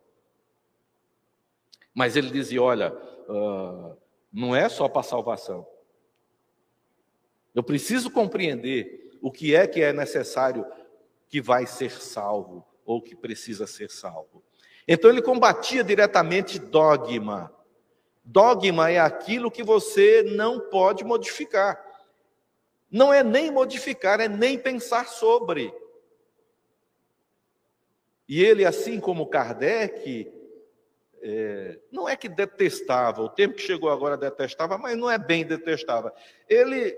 Mas 1.93 2.15
ele 2.15 2.30
dizia: 2.30 2.61
olha, 2.61 2.93
uh, 2.93 3.97
não 4.32 4.55
é 4.55 4.69
só 4.69 4.88
para 4.88 5.01
a 5.01 5.03
salvação. 5.03 5.67
Eu 7.55 7.63
preciso 7.63 8.11
compreender 8.11 9.17
o 9.21 9.32
que 9.32 9.55
é 9.55 9.65
que 9.67 9.82
é 9.82 9.93
necessário 9.93 10.65
que 11.28 11.41
vai 11.41 11.65
ser 11.65 11.91
salvo 11.91 12.65
ou 12.86 13.01
que 13.01 13.15
precisa 13.15 13.65
ser 13.65 13.89
salvo. 13.89 14.43
Então 14.88 15.09
ele 15.09 15.21
combatia 15.21 15.84
diretamente 15.84 16.59
dogma. 16.59 17.51
Dogma 18.24 18.89
é 18.89 18.99
aquilo 18.99 19.51
que 19.51 19.63
você 19.63 20.24
não 20.24 20.59
pode 20.59 21.03
modificar. 21.03 21.84
Não 22.89 23.13
é 23.13 23.24
nem 23.24 23.51
modificar, 23.51 24.19
é 24.19 24.28
nem 24.28 24.57
pensar 24.57 25.07
sobre. 25.07 25.74
E 28.28 28.43
ele, 28.43 28.65
assim 28.65 28.99
como 28.99 29.28
Kardec, 29.28 30.32
é, 31.21 31.80
não 31.91 32.07
é 32.07 32.15
que 32.15 32.30
detestava, 32.30 33.21
o 33.21 33.30
tempo 33.30 33.55
que 33.55 33.61
chegou 33.61 33.89
agora 33.89 34.17
detestava, 34.17 34.78
mas 34.78 34.97
não 34.97 35.09
é 35.09 35.17
bem 35.17 35.45
detestava. 35.45 36.13
Ele 36.47 36.95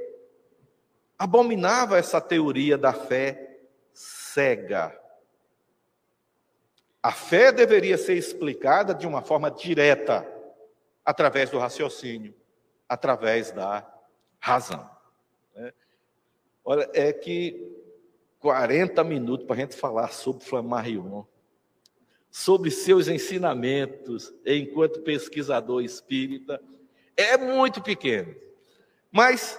abominava 1.18 1.98
essa 1.98 2.20
teoria 2.20 2.78
da 2.78 2.92
fé 2.92 3.60
cega. 3.94 5.00
A 7.02 7.12
fé 7.12 7.52
deveria 7.52 7.98
ser 7.98 8.16
explicada 8.16 8.94
de 8.94 9.08
uma 9.08 9.22
forma 9.22 9.50
direta, 9.50 10.28
através 11.06 11.52
do 11.52 11.60
raciocínio, 11.60 12.34
através 12.90 13.52
da 13.52 13.88
razão. 14.40 14.90
Né? 15.56 15.72
Olha, 16.64 16.90
é 16.94 17.14
que 17.14 17.72
40 18.40 19.04
minutos 19.04 19.46
para 19.46 19.56
a 19.56 19.60
gente 19.60 19.76
falar 19.76 20.12
sobre 20.12 20.44
Flammarion, 20.44 21.24
sobre 22.32 22.72
seus 22.72 23.08
ensinamentos 23.08 24.34
enquanto 24.46 25.02
pesquisador 25.02 25.84
espírita, 25.84 26.62
é 27.16 27.38
muito 27.38 27.82
pequeno. 27.82 28.36
Mas 29.12 29.58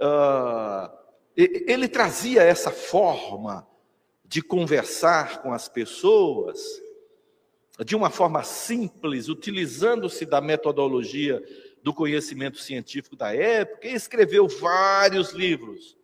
uh, 0.00 0.90
ele 1.36 1.88
trazia 1.88 2.42
essa 2.42 2.70
forma 2.70 3.66
de 4.24 4.42
conversar 4.42 5.42
com 5.42 5.52
as 5.52 5.68
pessoas 5.68 6.82
de 7.82 7.96
uma 7.96 8.10
forma 8.10 8.42
simples, 8.44 9.28
utilizando-se 9.28 10.24
da 10.24 10.40
metodologia 10.40 11.42
do 11.82 11.92
conhecimento 11.92 12.58
científico 12.58 13.16
da 13.16 13.34
época, 13.34 13.88
e 13.88 13.94
escreveu 13.94 14.46
vários 14.46 15.32
livros. 15.32 15.96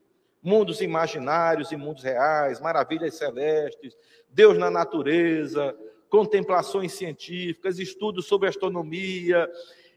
Mundos 0.42 0.80
imaginários 0.80 1.70
e 1.70 1.76
mundos 1.76 2.02
reais, 2.02 2.60
maravilhas 2.60 3.14
celestes, 3.14 3.96
Deus 4.28 4.56
na 4.58 4.70
natureza, 4.70 5.76
contemplações 6.08 6.92
científicas, 6.92 7.78
estudos 7.78 8.26
sobre 8.26 8.48
astronomia. 8.48 9.48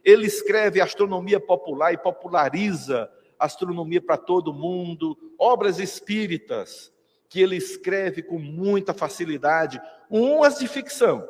Ele 0.04 0.28
escreve 0.28 0.82
astronomia 0.82 1.40
popular 1.40 1.94
e 1.94 1.98
populariza 1.98 3.10
astronomia 3.40 4.02
para 4.02 4.18
todo 4.18 4.54
mundo, 4.54 5.18
obras 5.38 5.80
espíritas 5.80 6.94
que 7.28 7.42
ele 7.42 7.58
escreve 7.58 8.22
com 8.22 8.38
muita 8.38 8.94
facilidade, 8.94 9.82
umas 10.10 10.60
de 10.60 10.68
ficção, 10.68 11.28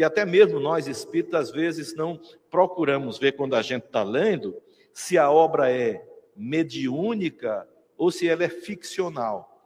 que 0.00 0.04
até 0.04 0.24
mesmo 0.24 0.58
nós 0.58 0.86
espíritas 0.86 1.48
às 1.48 1.50
vezes 1.50 1.94
não 1.94 2.18
procuramos 2.50 3.18
ver 3.18 3.32
quando 3.32 3.54
a 3.54 3.60
gente 3.60 3.84
está 3.84 4.02
lendo 4.02 4.56
se 4.94 5.18
a 5.18 5.30
obra 5.30 5.70
é 5.70 6.02
mediúnica 6.34 7.68
ou 7.98 8.10
se 8.10 8.26
ela 8.26 8.42
é 8.42 8.48
ficcional. 8.48 9.62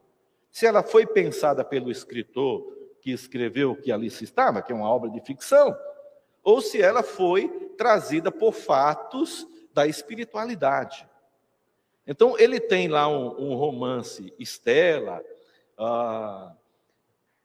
Se 0.51 0.67
ela 0.67 0.83
foi 0.83 1.07
pensada 1.07 1.65
pelo 1.65 1.89
escritor 1.89 2.67
que 3.01 3.13
escreveu 3.13 3.71
o 3.71 3.77
que 3.77 3.93
ali 3.93 4.11
se 4.11 4.25
estava, 4.25 4.61
que 4.61 4.73
é 4.73 4.75
uma 4.75 4.91
obra 4.91 5.09
de 5.09 5.21
ficção, 5.21 5.73
ou 6.43 6.61
se 6.61 6.83
ela 6.83 7.05
foi 7.05 7.49
trazida 7.79 8.33
por 8.33 8.53
fatos 8.53 9.47
da 9.73 9.87
espiritualidade. 9.87 11.09
Então, 12.05 12.37
ele 12.41 12.59
tem 12.59 12.89
lá 12.89 13.07
um, 13.07 13.53
um 13.53 13.55
romance, 13.55 14.35
Estela, 14.37 15.25
ah, 15.79 16.53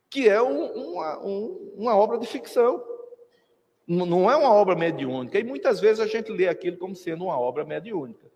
que 0.10 0.28
é 0.28 0.42
um, 0.42 0.66
uma, 0.66 1.20
um, 1.20 1.74
uma 1.78 1.96
obra 1.96 2.18
de 2.18 2.26
ficção. 2.26 2.84
Não 3.88 4.30
é 4.30 4.36
uma 4.36 4.54
obra 4.54 4.76
mediúnica. 4.76 5.40
E 5.40 5.44
muitas 5.44 5.80
vezes 5.80 6.00
a 6.00 6.08
gente 6.08 6.32
lê 6.32 6.48
aquilo 6.48 6.78
como 6.78 6.96
sendo 6.96 7.26
uma 7.26 7.40
obra 7.40 7.66
mediúnica. 7.66 8.30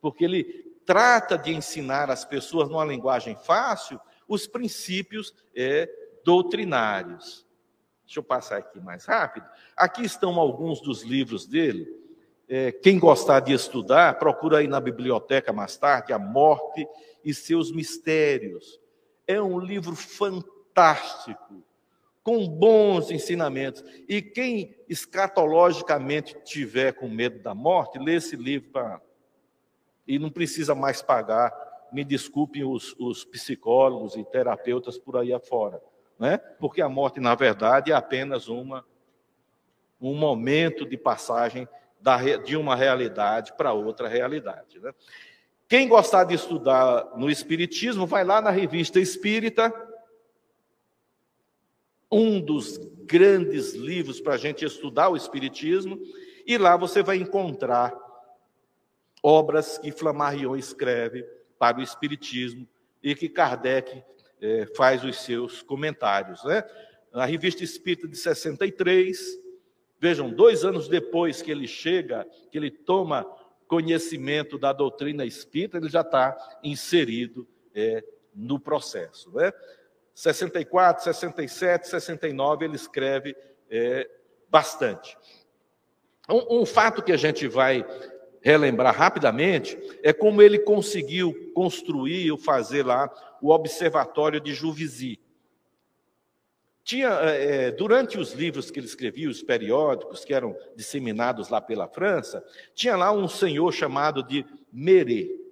Porque 0.00 0.24
ele 0.24 0.74
trata 0.84 1.36
de 1.36 1.52
ensinar 1.52 2.10
às 2.10 2.24
pessoas, 2.24 2.68
numa 2.68 2.84
linguagem 2.84 3.36
fácil, 3.36 4.00
os 4.28 4.46
princípios 4.46 5.34
é, 5.56 5.90
doutrinários. 6.24 7.46
Deixa 8.04 8.20
eu 8.20 8.24
passar 8.24 8.58
aqui 8.58 8.78
mais 8.80 9.04
rápido. 9.04 9.46
Aqui 9.76 10.04
estão 10.04 10.38
alguns 10.38 10.80
dos 10.80 11.02
livros 11.02 11.46
dele. 11.46 11.88
É, 12.48 12.70
quem 12.70 12.98
gostar 12.98 13.40
de 13.40 13.52
estudar, 13.52 14.18
procura 14.18 14.58
aí 14.58 14.68
na 14.68 14.78
biblioteca 14.78 15.52
mais 15.52 15.76
tarde, 15.76 16.12
A 16.12 16.18
Morte 16.18 16.86
e 17.24 17.32
Seus 17.32 17.72
Mistérios. 17.72 18.78
É 19.26 19.40
um 19.40 19.58
livro 19.58 19.96
fantástico, 19.96 20.54
com 22.24 22.48
bons 22.48 23.10
ensinamentos. 23.10 23.84
E 24.08 24.22
quem 24.22 24.74
escatologicamente 24.88 26.34
tiver 26.42 26.92
com 26.92 27.06
medo 27.06 27.38
da 27.40 27.54
morte, 27.54 27.98
lê 27.98 28.16
esse 28.16 28.34
livro 28.34 28.70
para. 28.70 29.00
E 30.08 30.18
não 30.18 30.30
precisa 30.30 30.74
mais 30.74 31.02
pagar. 31.02 31.52
Me 31.92 32.02
desculpem 32.02 32.64
os, 32.64 32.96
os 32.98 33.24
psicólogos 33.24 34.16
e 34.16 34.24
terapeutas 34.24 34.98
por 34.98 35.18
aí 35.18 35.32
afora. 35.32 35.80
Né? 36.18 36.38
Porque 36.38 36.80
a 36.80 36.88
morte, 36.88 37.20
na 37.20 37.34
verdade, 37.34 37.92
é 37.92 37.94
apenas 37.94 38.48
uma, 38.48 38.84
um 40.00 40.14
momento 40.14 40.86
de 40.86 40.96
passagem 40.96 41.68
da, 42.00 42.18
de 42.36 42.56
uma 42.56 42.74
realidade 42.74 43.52
para 43.52 43.72
outra 43.72 44.08
realidade. 44.08 44.78
Né? 44.80 44.92
Quem 45.68 45.88
gostar 45.88 46.24
de 46.24 46.34
estudar 46.34 47.16
no 47.16 47.30
Espiritismo, 47.30 48.06
vai 48.06 48.24
lá 48.24 48.40
na 48.40 48.50
revista 48.50 49.00
Espírita, 49.00 49.72
um 52.14 52.40
dos 52.40 52.78
grandes 53.06 53.74
livros 53.74 54.20
para 54.20 54.34
a 54.34 54.38
gente 54.38 54.64
estudar 54.64 55.08
o 55.08 55.16
Espiritismo, 55.16 56.00
e 56.46 56.56
lá 56.56 56.76
você 56.76 57.02
vai 57.02 57.16
encontrar 57.16 57.92
obras 59.22 59.78
que 59.78 59.90
Flammarion 59.90 60.54
escreve 60.56 61.24
para 61.58 61.78
o 61.78 61.82
Espiritismo 61.82 62.68
e 63.02 63.14
que 63.14 63.28
Kardec 63.28 64.02
é, 64.40 64.66
faz 64.76 65.02
os 65.02 65.24
seus 65.24 65.62
comentários. 65.62 66.44
Né? 66.44 66.62
Na 67.12 67.24
revista 67.24 67.64
Espírita 67.64 68.06
de 68.06 68.16
63, 68.16 69.44
Vejam, 70.04 70.28
dois 70.28 70.66
anos 70.66 70.86
depois 70.86 71.40
que 71.40 71.50
ele 71.50 71.66
chega, 71.66 72.28
que 72.50 72.58
ele 72.58 72.70
toma 72.70 73.24
conhecimento 73.66 74.58
da 74.58 74.70
doutrina 74.70 75.24
espírita, 75.24 75.78
ele 75.78 75.88
já 75.88 76.02
está 76.02 76.36
inserido 76.62 77.48
é, 77.74 78.04
no 78.34 78.60
processo. 78.60 79.34
Né? 79.34 79.50
64, 80.14 81.04
67, 81.04 81.88
69, 81.88 82.64
ele 82.64 82.76
escreve 82.76 83.36
é, 83.70 84.08
bastante. 84.48 85.16
Um, 86.28 86.60
um 86.60 86.66
fato 86.66 87.02
que 87.02 87.12
a 87.12 87.16
gente 87.16 87.48
vai 87.48 87.84
relembrar 88.40 88.94
rapidamente 88.94 89.78
é 90.02 90.12
como 90.12 90.42
ele 90.42 90.58
conseguiu 90.58 91.52
construir 91.54 92.30
ou 92.30 92.38
fazer 92.38 92.84
lá 92.84 93.10
o 93.40 93.50
Observatório 93.50 94.40
de 94.40 94.54
Juvisy. 94.54 95.18
Tinha, 96.84 97.08
é, 97.08 97.70
durante 97.70 98.18
os 98.18 98.32
livros 98.32 98.70
que 98.70 98.78
ele 98.78 98.86
escrevia, 98.86 99.30
os 99.30 99.42
periódicos 99.42 100.22
que 100.22 100.34
eram 100.34 100.54
disseminados 100.76 101.48
lá 101.48 101.58
pela 101.58 101.88
França, 101.88 102.44
tinha 102.74 102.94
lá 102.94 103.10
um 103.10 103.26
senhor 103.26 103.72
chamado 103.72 104.22
de 104.22 104.44
Meret. 104.70 105.43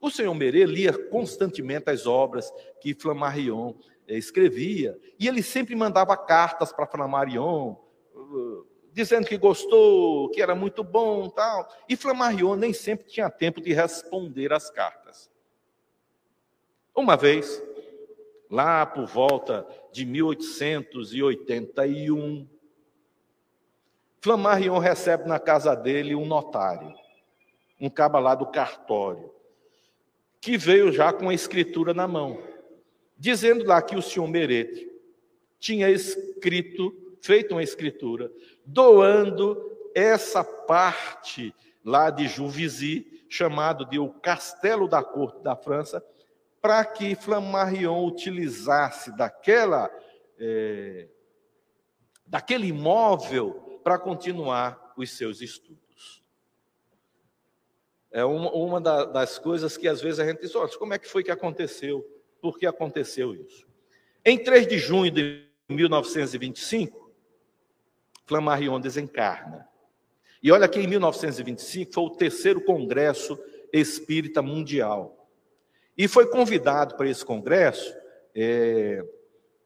O 0.00 0.10
senhor 0.10 0.34
Meret 0.34 0.66
lia 0.66 0.92
constantemente 1.08 1.88
as 1.90 2.06
obras 2.06 2.52
que 2.80 2.94
Flammarion 2.94 3.74
eh, 4.06 4.16
escrevia, 4.16 4.96
e 5.18 5.26
ele 5.26 5.42
sempre 5.42 5.74
mandava 5.74 6.16
cartas 6.16 6.72
para 6.72 6.86
Flammarion, 6.86 7.74
uh, 8.14 8.64
dizendo 8.92 9.26
que 9.26 9.36
gostou, 9.36 10.30
que 10.30 10.40
era 10.40 10.54
muito 10.54 10.84
bom, 10.84 11.28
tal. 11.28 11.68
E 11.88 11.96
Flammarion 11.96 12.54
nem 12.54 12.72
sempre 12.72 13.08
tinha 13.08 13.28
tempo 13.28 13.60
de 13.60 13.72
responder 13.72 14.52
às 14.52 14.70
cartas. 14.70 15.28
Uma 16.94 17.16
vez, 17.16 17.60
lá 18.48 18.86
por 18.86 19.06
volta 19.06 19.66
de 19.92 20.06
1881, 20.06 22.48
Flammarion 24.20 24.78
recebe 24.78 25.28
na 25.28 25.40
casa 25.40 25.74
dele 25.74 26.14
um 26.14 26.24
notário, 26.24 26.94
um 27.80 27.90
caba 27.90 28.20
lá 28.20 28.36
do 28.36 28.46
cartório 28.46 29.36
que 30.40 30.56
veio 30.56 30.92
já 30.92 31.12
com 31.12 31.28
a 31.28 31.34
escritura 31.34 31.92
na 31.92 32.06
mão, 32.06 32.42
dizendo 33.16 33.64
lá 33.64 33.82
que 33.82 33.96
o 33.96 34.02
senhor 34.02 34.28
Merete 34.28 34.88
tinha 35.58 35.90
escrito, 35.90 36.94
feito 37.20 37.52
uma 37.52 37.62
escritura, 37.62 38.30
doando 38.64 39.60
essa 39.94 40.44
parte 40.44 41.54
lá 41.84 42.10
de 42.10 42.28
Juvisy, 42.28 43.24
chamado 43.28 43.84
de 43.84 43.98
o 43.98 44.08
Castelo 44.08 44.88
da 44.88 45.02
Corte 45.02 45.42
da 45.42 45.56
França, 45.56 46.04
para 46.60 46.84
que 46.84 47.14
Flammarion 47.14 48.04
utilizasse 48.04 49.16
daquela, 49.16 49.90
é, 50.38 51.08
daquele 52.26 52.68
imóvel 52.68 53.80
para 53.82 53.98
continuar 53.98 54.92
os 54.96 55.16
seus 55.16 55.40
estudos. 55.40 55.87
É 58.10 58.24
uma, 58.24 58.50
uma 58.50 58.80
da, 58.80 59.04
das 59.04 59.38
coisas 59.38 59.76
que 59.76 59.86
às 59.86 60.00
vezes 60.00 60.18
a 60.20 60.26
gente 60.26 60.40
diz, 60.40 60.54
olha, 60.54 60.68
como 60.78 60.94
é 60.94 60.98
que 60.98 61.08
foi 61.08 61.22
que 61.22 61.30
aconteceu? 61.30 62.06
Por 62.40 62.58
que 62.58 62.66
aconteceu 62.66 63.34
isso? 63.34 63.66
Em 64.24 64.42
3 64.42 64.66
de 64.66 64.78
junho 64.78 65.10
de 65.10 65.44
1925, 65.68 67.10
Flammarion 68.26 68.80
desencarna. 68.80 69.68
E 70.42 70.52
olha 70.52 70.68
que 70.68 70.78
em 70.78 70.86
1925 70.86 71.92
foi 71.92 72.04
o 72.04 72.10
terceiro 72.10 72.60
Congresso 72.60 73.38
Espírita 73.72 74.40
Mundial. 74.40 75.28
E 75.96 76.06
foi 76.06 76.26
convidado 76.30 76.94
para 76.94 77.08
esse 77.08 77.24
congresso 77.24 77.92
é, 78.34 79.04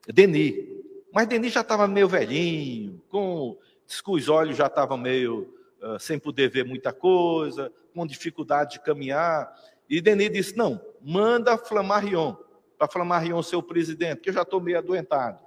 Denis. 0.07 0.67
Mas 1.13 1.27
Denis 1.27 1.53
já 1.53 1.61
estava 1.61 1.87
meio 1.87 2.09
velhinho, 2.09 3.03
com, 3.11 3.59
os 4.09 4.29
olhos 4.29 4.57
já 4.57 4.67
estavam 4.67 4.97
meio 4.97 5.53
uh, 5.83 5.99
sem 5.99 6.19
poder 6.19 6.49
ver 6.49 6.65
muita 6.65 6.93
coisa, 6.93 7.73
com 7.95 8.07
dificuldade 8.07 8.75
de 8.75 8.81
caminhar. 8.81 9.53
E 9.89 10.01
Denis 10.01 10.31
disse: 10.31 10.57
Não, 10.57 10.81
manda 11.01 11.59
Flammarion, 11.59 12.37
para 12.79 12.89
Flammarion 12.89 13.43
ser 13.43 13.57
o 13.57 13.63
presidente, 13.63 14.21
que 14.21 14.31
eu 14.31 14.35
já 14.35 14.43
estou 14.43 14.61
meio 14.61 14.79
adoentado. 14.79 15.43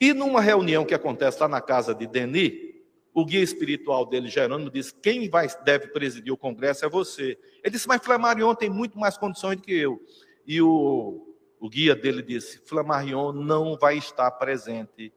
E 0.00 0.12
numa 0.12 0.40
reunião 0.40 0.84
que 0.84 0.94
acontece 0.94 1.40
lá 1.40 1.48
na 1.48 1.60
casa 1.60 1.94
de 1.94 2.06
Denis, 2.06 2.74
o 3.14 3.24
guia 3.24 3.42
espiritual 3.42 4.04
dele, 4.04 4.28
Jerônimo, 4.28 4.70
disse: 4.70 4.94
Quem 4.94 5.28
vai, 5.28 5.48
deve 5.64 5.88
presidir 5.88 6.32
o 6.32 6.36
congresso 6.36 6.84
é 6.84 6.88
você. 6.88 7.38
Ele 7.62 7.70
disse: 7.70 7.88
Mas 7.88 8.04
Flammarion 8.04 8.54
tem 8.54 8.68
muito 8.68 8.98
mais 8.98 9.16
condições 9.16 9.56
do 9.56 9.62
que 9.62 9.72
eu. 9.72 10.02
E 10.46 10.60
o, 10.60 11.34
o 11.58 11.68
guia 11.68 11.94
dele 11.94 12.22
disse: 12.22 12.58
Flammarion 12.66 13.32
não 13.32 13.76
vai 13.78 13.96
estar 13.96 14.30
presente 14.32 15.12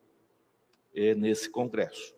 eh, 0.95 1.13
nesse 1.13 1.49
congresso. 1.49 2.15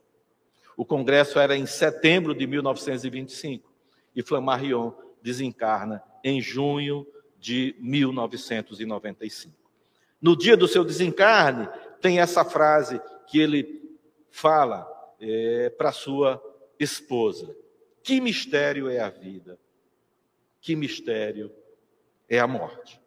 O 0.82 0.86
congresso 0.86 1.38
era 1.38 1.55
em 1.55 1.67
setembro 1.67 2.34
de 2.34 2.47
1925 2.47 3.71
e 4.15 4.23
Flammarion 4.23 4.91
desencarna 5.21 6.01
em 6.23 6.41
junho 6.41 7.05
de 7.38 7.75
1995. 7.77 9.53
No 10.19 10.36
dia 10.36 10.57
do 10.57 10.67
seu 10.67 10.84
desencarne, 10.84 11.69
tem 12.01 12.19
essa 12.19 12.43
frase 12.43 12.99
que 13.27 13.39
ele 13.39 13.95
fala 14.32 14.91
é, 15.19 15.69
para 15.69 15.91
sua 15.91 16.41
esposa: 16.79 17.55
Que 18.01 18.19
mistério 18.19 18.89
é 18.89 19.01
a 19.01 19.09
vida? 19.11 19.59
Que 20.59 20.75
mistério 20.75 21.51
é 22.27 22.39
a 22.39 22.47
morte? 22.47 22.99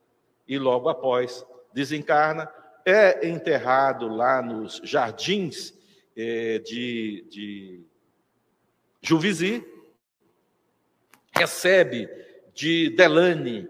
E 0.46 0.60
logo 0.60 0.88
após 0.88 1.44
desencarna, 1.72 2.48
é 2.86 3.28
enterrado 3.28 4.06
lá 4.06 4.40
nos 4.40 4.80
jardins 4.84 5.74
é, 6.16 6.58
de, 6.58 7.26
de 7.30 7.84
Juvisy, 9.02 9.64
recebe 11.32 12.08
de 12.54 12.90
Delane 12.90 13.68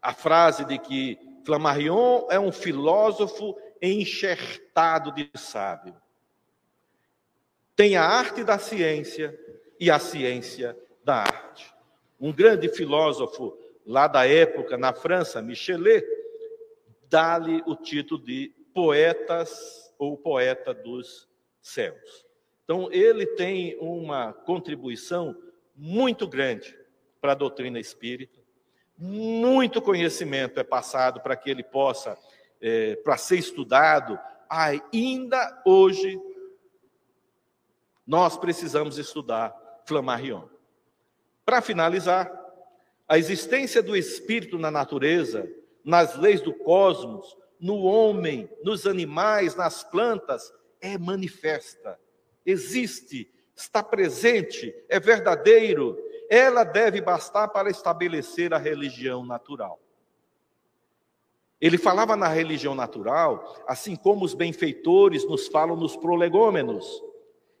a 0.00 0.12
frase 0.12 0.64
de 0.64 0.78
que 0.78 1.18
Flammarion 1.44 2.26
é 2.30 2.38
um 2.38 2.52
filósofo 2.52 3.56
enxertado 3.80 5.12
de 5.12 5.30
sábio. 5.34 5.96
Tem 7.74 7.96
a 7.96 8.02
arte 8.02 8.44
da 8.44 8.58
ciência 8.58 9.38
e 9.78 9.90
a 9.90 9.98
ciência 9.98 10.76
da 11.04 11.16
arte. 11.16 11.74
Um 12.20 12.32
grande 12.32 12.68
filósofo 12.68 13.56
lá 13.84 14.06
da 14.06 14.26
época, 14.26 14.76
na 14.76 14.92
França, 14.92 15.42
Michelet, 15.42 16.06
dá-lhe 17.08 17.62
o 17.66 17.76
título 17.76 18.22
de 18.24 18.52
poetas 18.74 19.85
ou 19.98 20.16
poeta 20.16 20.72
dos 20.74 21.28
céus. 21.60 22.26
Então, 22.64 22.90
ele 22.90 23.26
tem 23.26 23.76
uma 23.80 24.32
contribuição 24.32 25.36
muito 25.74 26.26
grande 26.26 26.76
para 27.20 27.32
a 27.32 27.36
doutrina 27.36 27.78
espírita, 27.78 28.40
muito 28.98 29.82
conhecimento 29.82 30.58
é 30.58 30.64
passado 30.64 31.20
para 31.20 31.36
que 31.36 31.50
ele 31.50 31.62
possa, 31.62 32.16
é, 32.60 32.96
para 32.96 33.16
ser 33.16 33.38
estudado. 33.38 34.18
Ainda 34.48 35.62
hoje, 35.66 36.18
nós 38.06 38.36
precisamos 38.36 38.96
estudar 38.96 39.54
Flammarion. 39.84 40.48
Para 41.44 41.60
finalizar, 41.60 42.32
a 43.08 43.18
existência 43.18 43.82
do 43.82 43.96
espírito 43.96 44.58
na 44.58 44.70
natureza, 44.70 45.48
nas 45.84 46.16
leis 46.16 46.40
do 46.40 46.52
cosmos, 46.52 47.36
no 47.60 47.82
homem, 47.82 48.48
nos 48.62 48.86
animais, 48.86 49.54
nas 49.54 49.82
plantas, 49.82 50.52
é 50.80 50.98
manifesta. 50.98 51.98
Existe 52.44 53.30
está 53.56 53.82
presente, 53.82 54.74
é 54.88 55.00
verdadeiro, 55.00 55.98
ela 56.28 56.62
deve 56.62 57.00
bastar 57.00 57.48
para 57.48 57.70
estabelecer 57.70 58.52
a 58.52 58.58
religião 58.58 59.24
natural. 59.24 59.80
Ele 61.58 61.78
falava 61.78 62.14
na 62.14 62.28
religião 62.28 62.74
natural, 62.74 63.64
assim 63.66 63.96
como 63.96 64.26
os 64.26 64.34
benfeitores 64.34 65.26
nos 65.26 65.48
falam 65.48 65.74
nos 65.74 65.96
prolegômenos. 65.96 67.02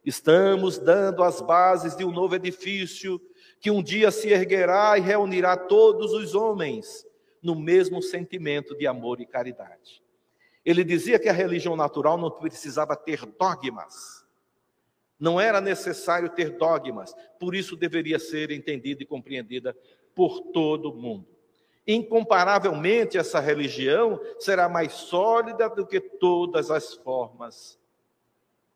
Estamos 0.04 0.78
dando 0.78 1.22
as 1.22 1.40
bases 1.40 1.96
de 1.96 2.04
um 2.04 2.10
novo 2.10 2.34
edifício 2.34 3.18
que 3.58 3.70
um 3.70 3.82
dia 3.82 4.10
se 4.10 4.28
erguerá 4.28 4.98
e 4.98 5.00
reunirá 5.00 5.56
todos 5.56 6.12
os 6.12 6.34
homens 6.34 7.05
no 7.46 7.54
mesmo 7.54 8.02
sentimento 8.02 8.76
de 8.76 8.88
amor 8.88 9.20
e 9.20 9.24
caridade. 9.24 10.02
Ele 10.64 10.82
dizia 10.82 11.16
que 11.16 11.28
a 11.28 11.32
religião 11.32 11.76
natural 11.76 12.18
não 12.18 12.28
precisava 12.28 12.96
ter 12.96 13.24
dogmas, 13.24 14.26
não 15.16 15.40
era 15.40 15.60
necessário 15.60 16.28
ter 16.28 16.58
dogmas, 16.58 17.14
por 17.38 17.54
isso 17.54 17.76
deveria 17.76 18.18
ser 18.18 18.50
entendida 18.50 19.04
e 19.04 19.06
compreendida 19.06 19.76
por 20.12 20.40
todo 20.52 20.92
mundo. 20.92 21.24
Incomparavelmente, 21.86 23.16
essa 23.16 23.38
religião 23.38 24.20
será 24.40 24.68
mais 24.68 24.92
sólida 24.94 25.68
do 25.68 25.86
que 25.86 26.00
todas 26.00 26.68
as 26.68 26.94
formas 26.94 27.78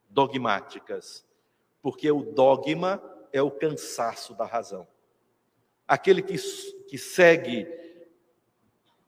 dogmáticas, 0.08 1.26
porque 1.82 2.08
o 2.08 2.22
dogma 2.22 3.02
é 3.32 3.42
o 3.42 3.50
cansaço 3.50 4.32
da 4.32 4.46
razão. 4.46 4.86
Aquele 5.88 6.22
que, 6.22 6.36
que 6.88 6.96
segue 6.96 7.80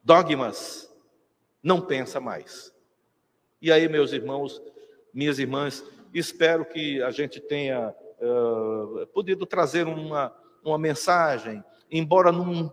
dogmas 0.03 0.91
não 1.61 1.81
pensa 1.81 2.19
mais. 2.19 2.73
E 3.61 3.71
aí, 3.71 3.87
meus 3.87 4.11
irmãos, 4.11 4.61
minhas 5.13 5.39
irmãs, 5.39 5.83
Espero 6.13 6.63
que 6.63 7.01
a 7.01 7.09
gente 7.09 7.39
tenha 7.39 7.89
uh, 7.89 9.07
podido 9.07 9.47
trazer 9.47 9.87
uma, 9.87 10.31
uma 10.63 10.77
mensagem, 10.77 11.63
embora 11.91 12.31
num, 12.31 12.69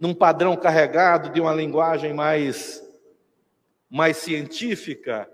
num 0.00 0.12
padrão 0.12 0.56
carregado 0.56 1.30
de 1.30 1.40
uma 1.40 1.54
linguagem 1.54 2.12
mais, 2.12 2.82
mais 3.88 4.16
científica. 4.16 5.28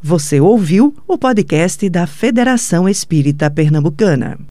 Você 0.00 0.40
ouviu 0.40 0.96
o 1.06 1.18
podcast 1.18 1.86
da 1.90 2.06
Federação 2.06 2.88
Espírita 2.88 3.50
Pernambucana. 3.50 4.38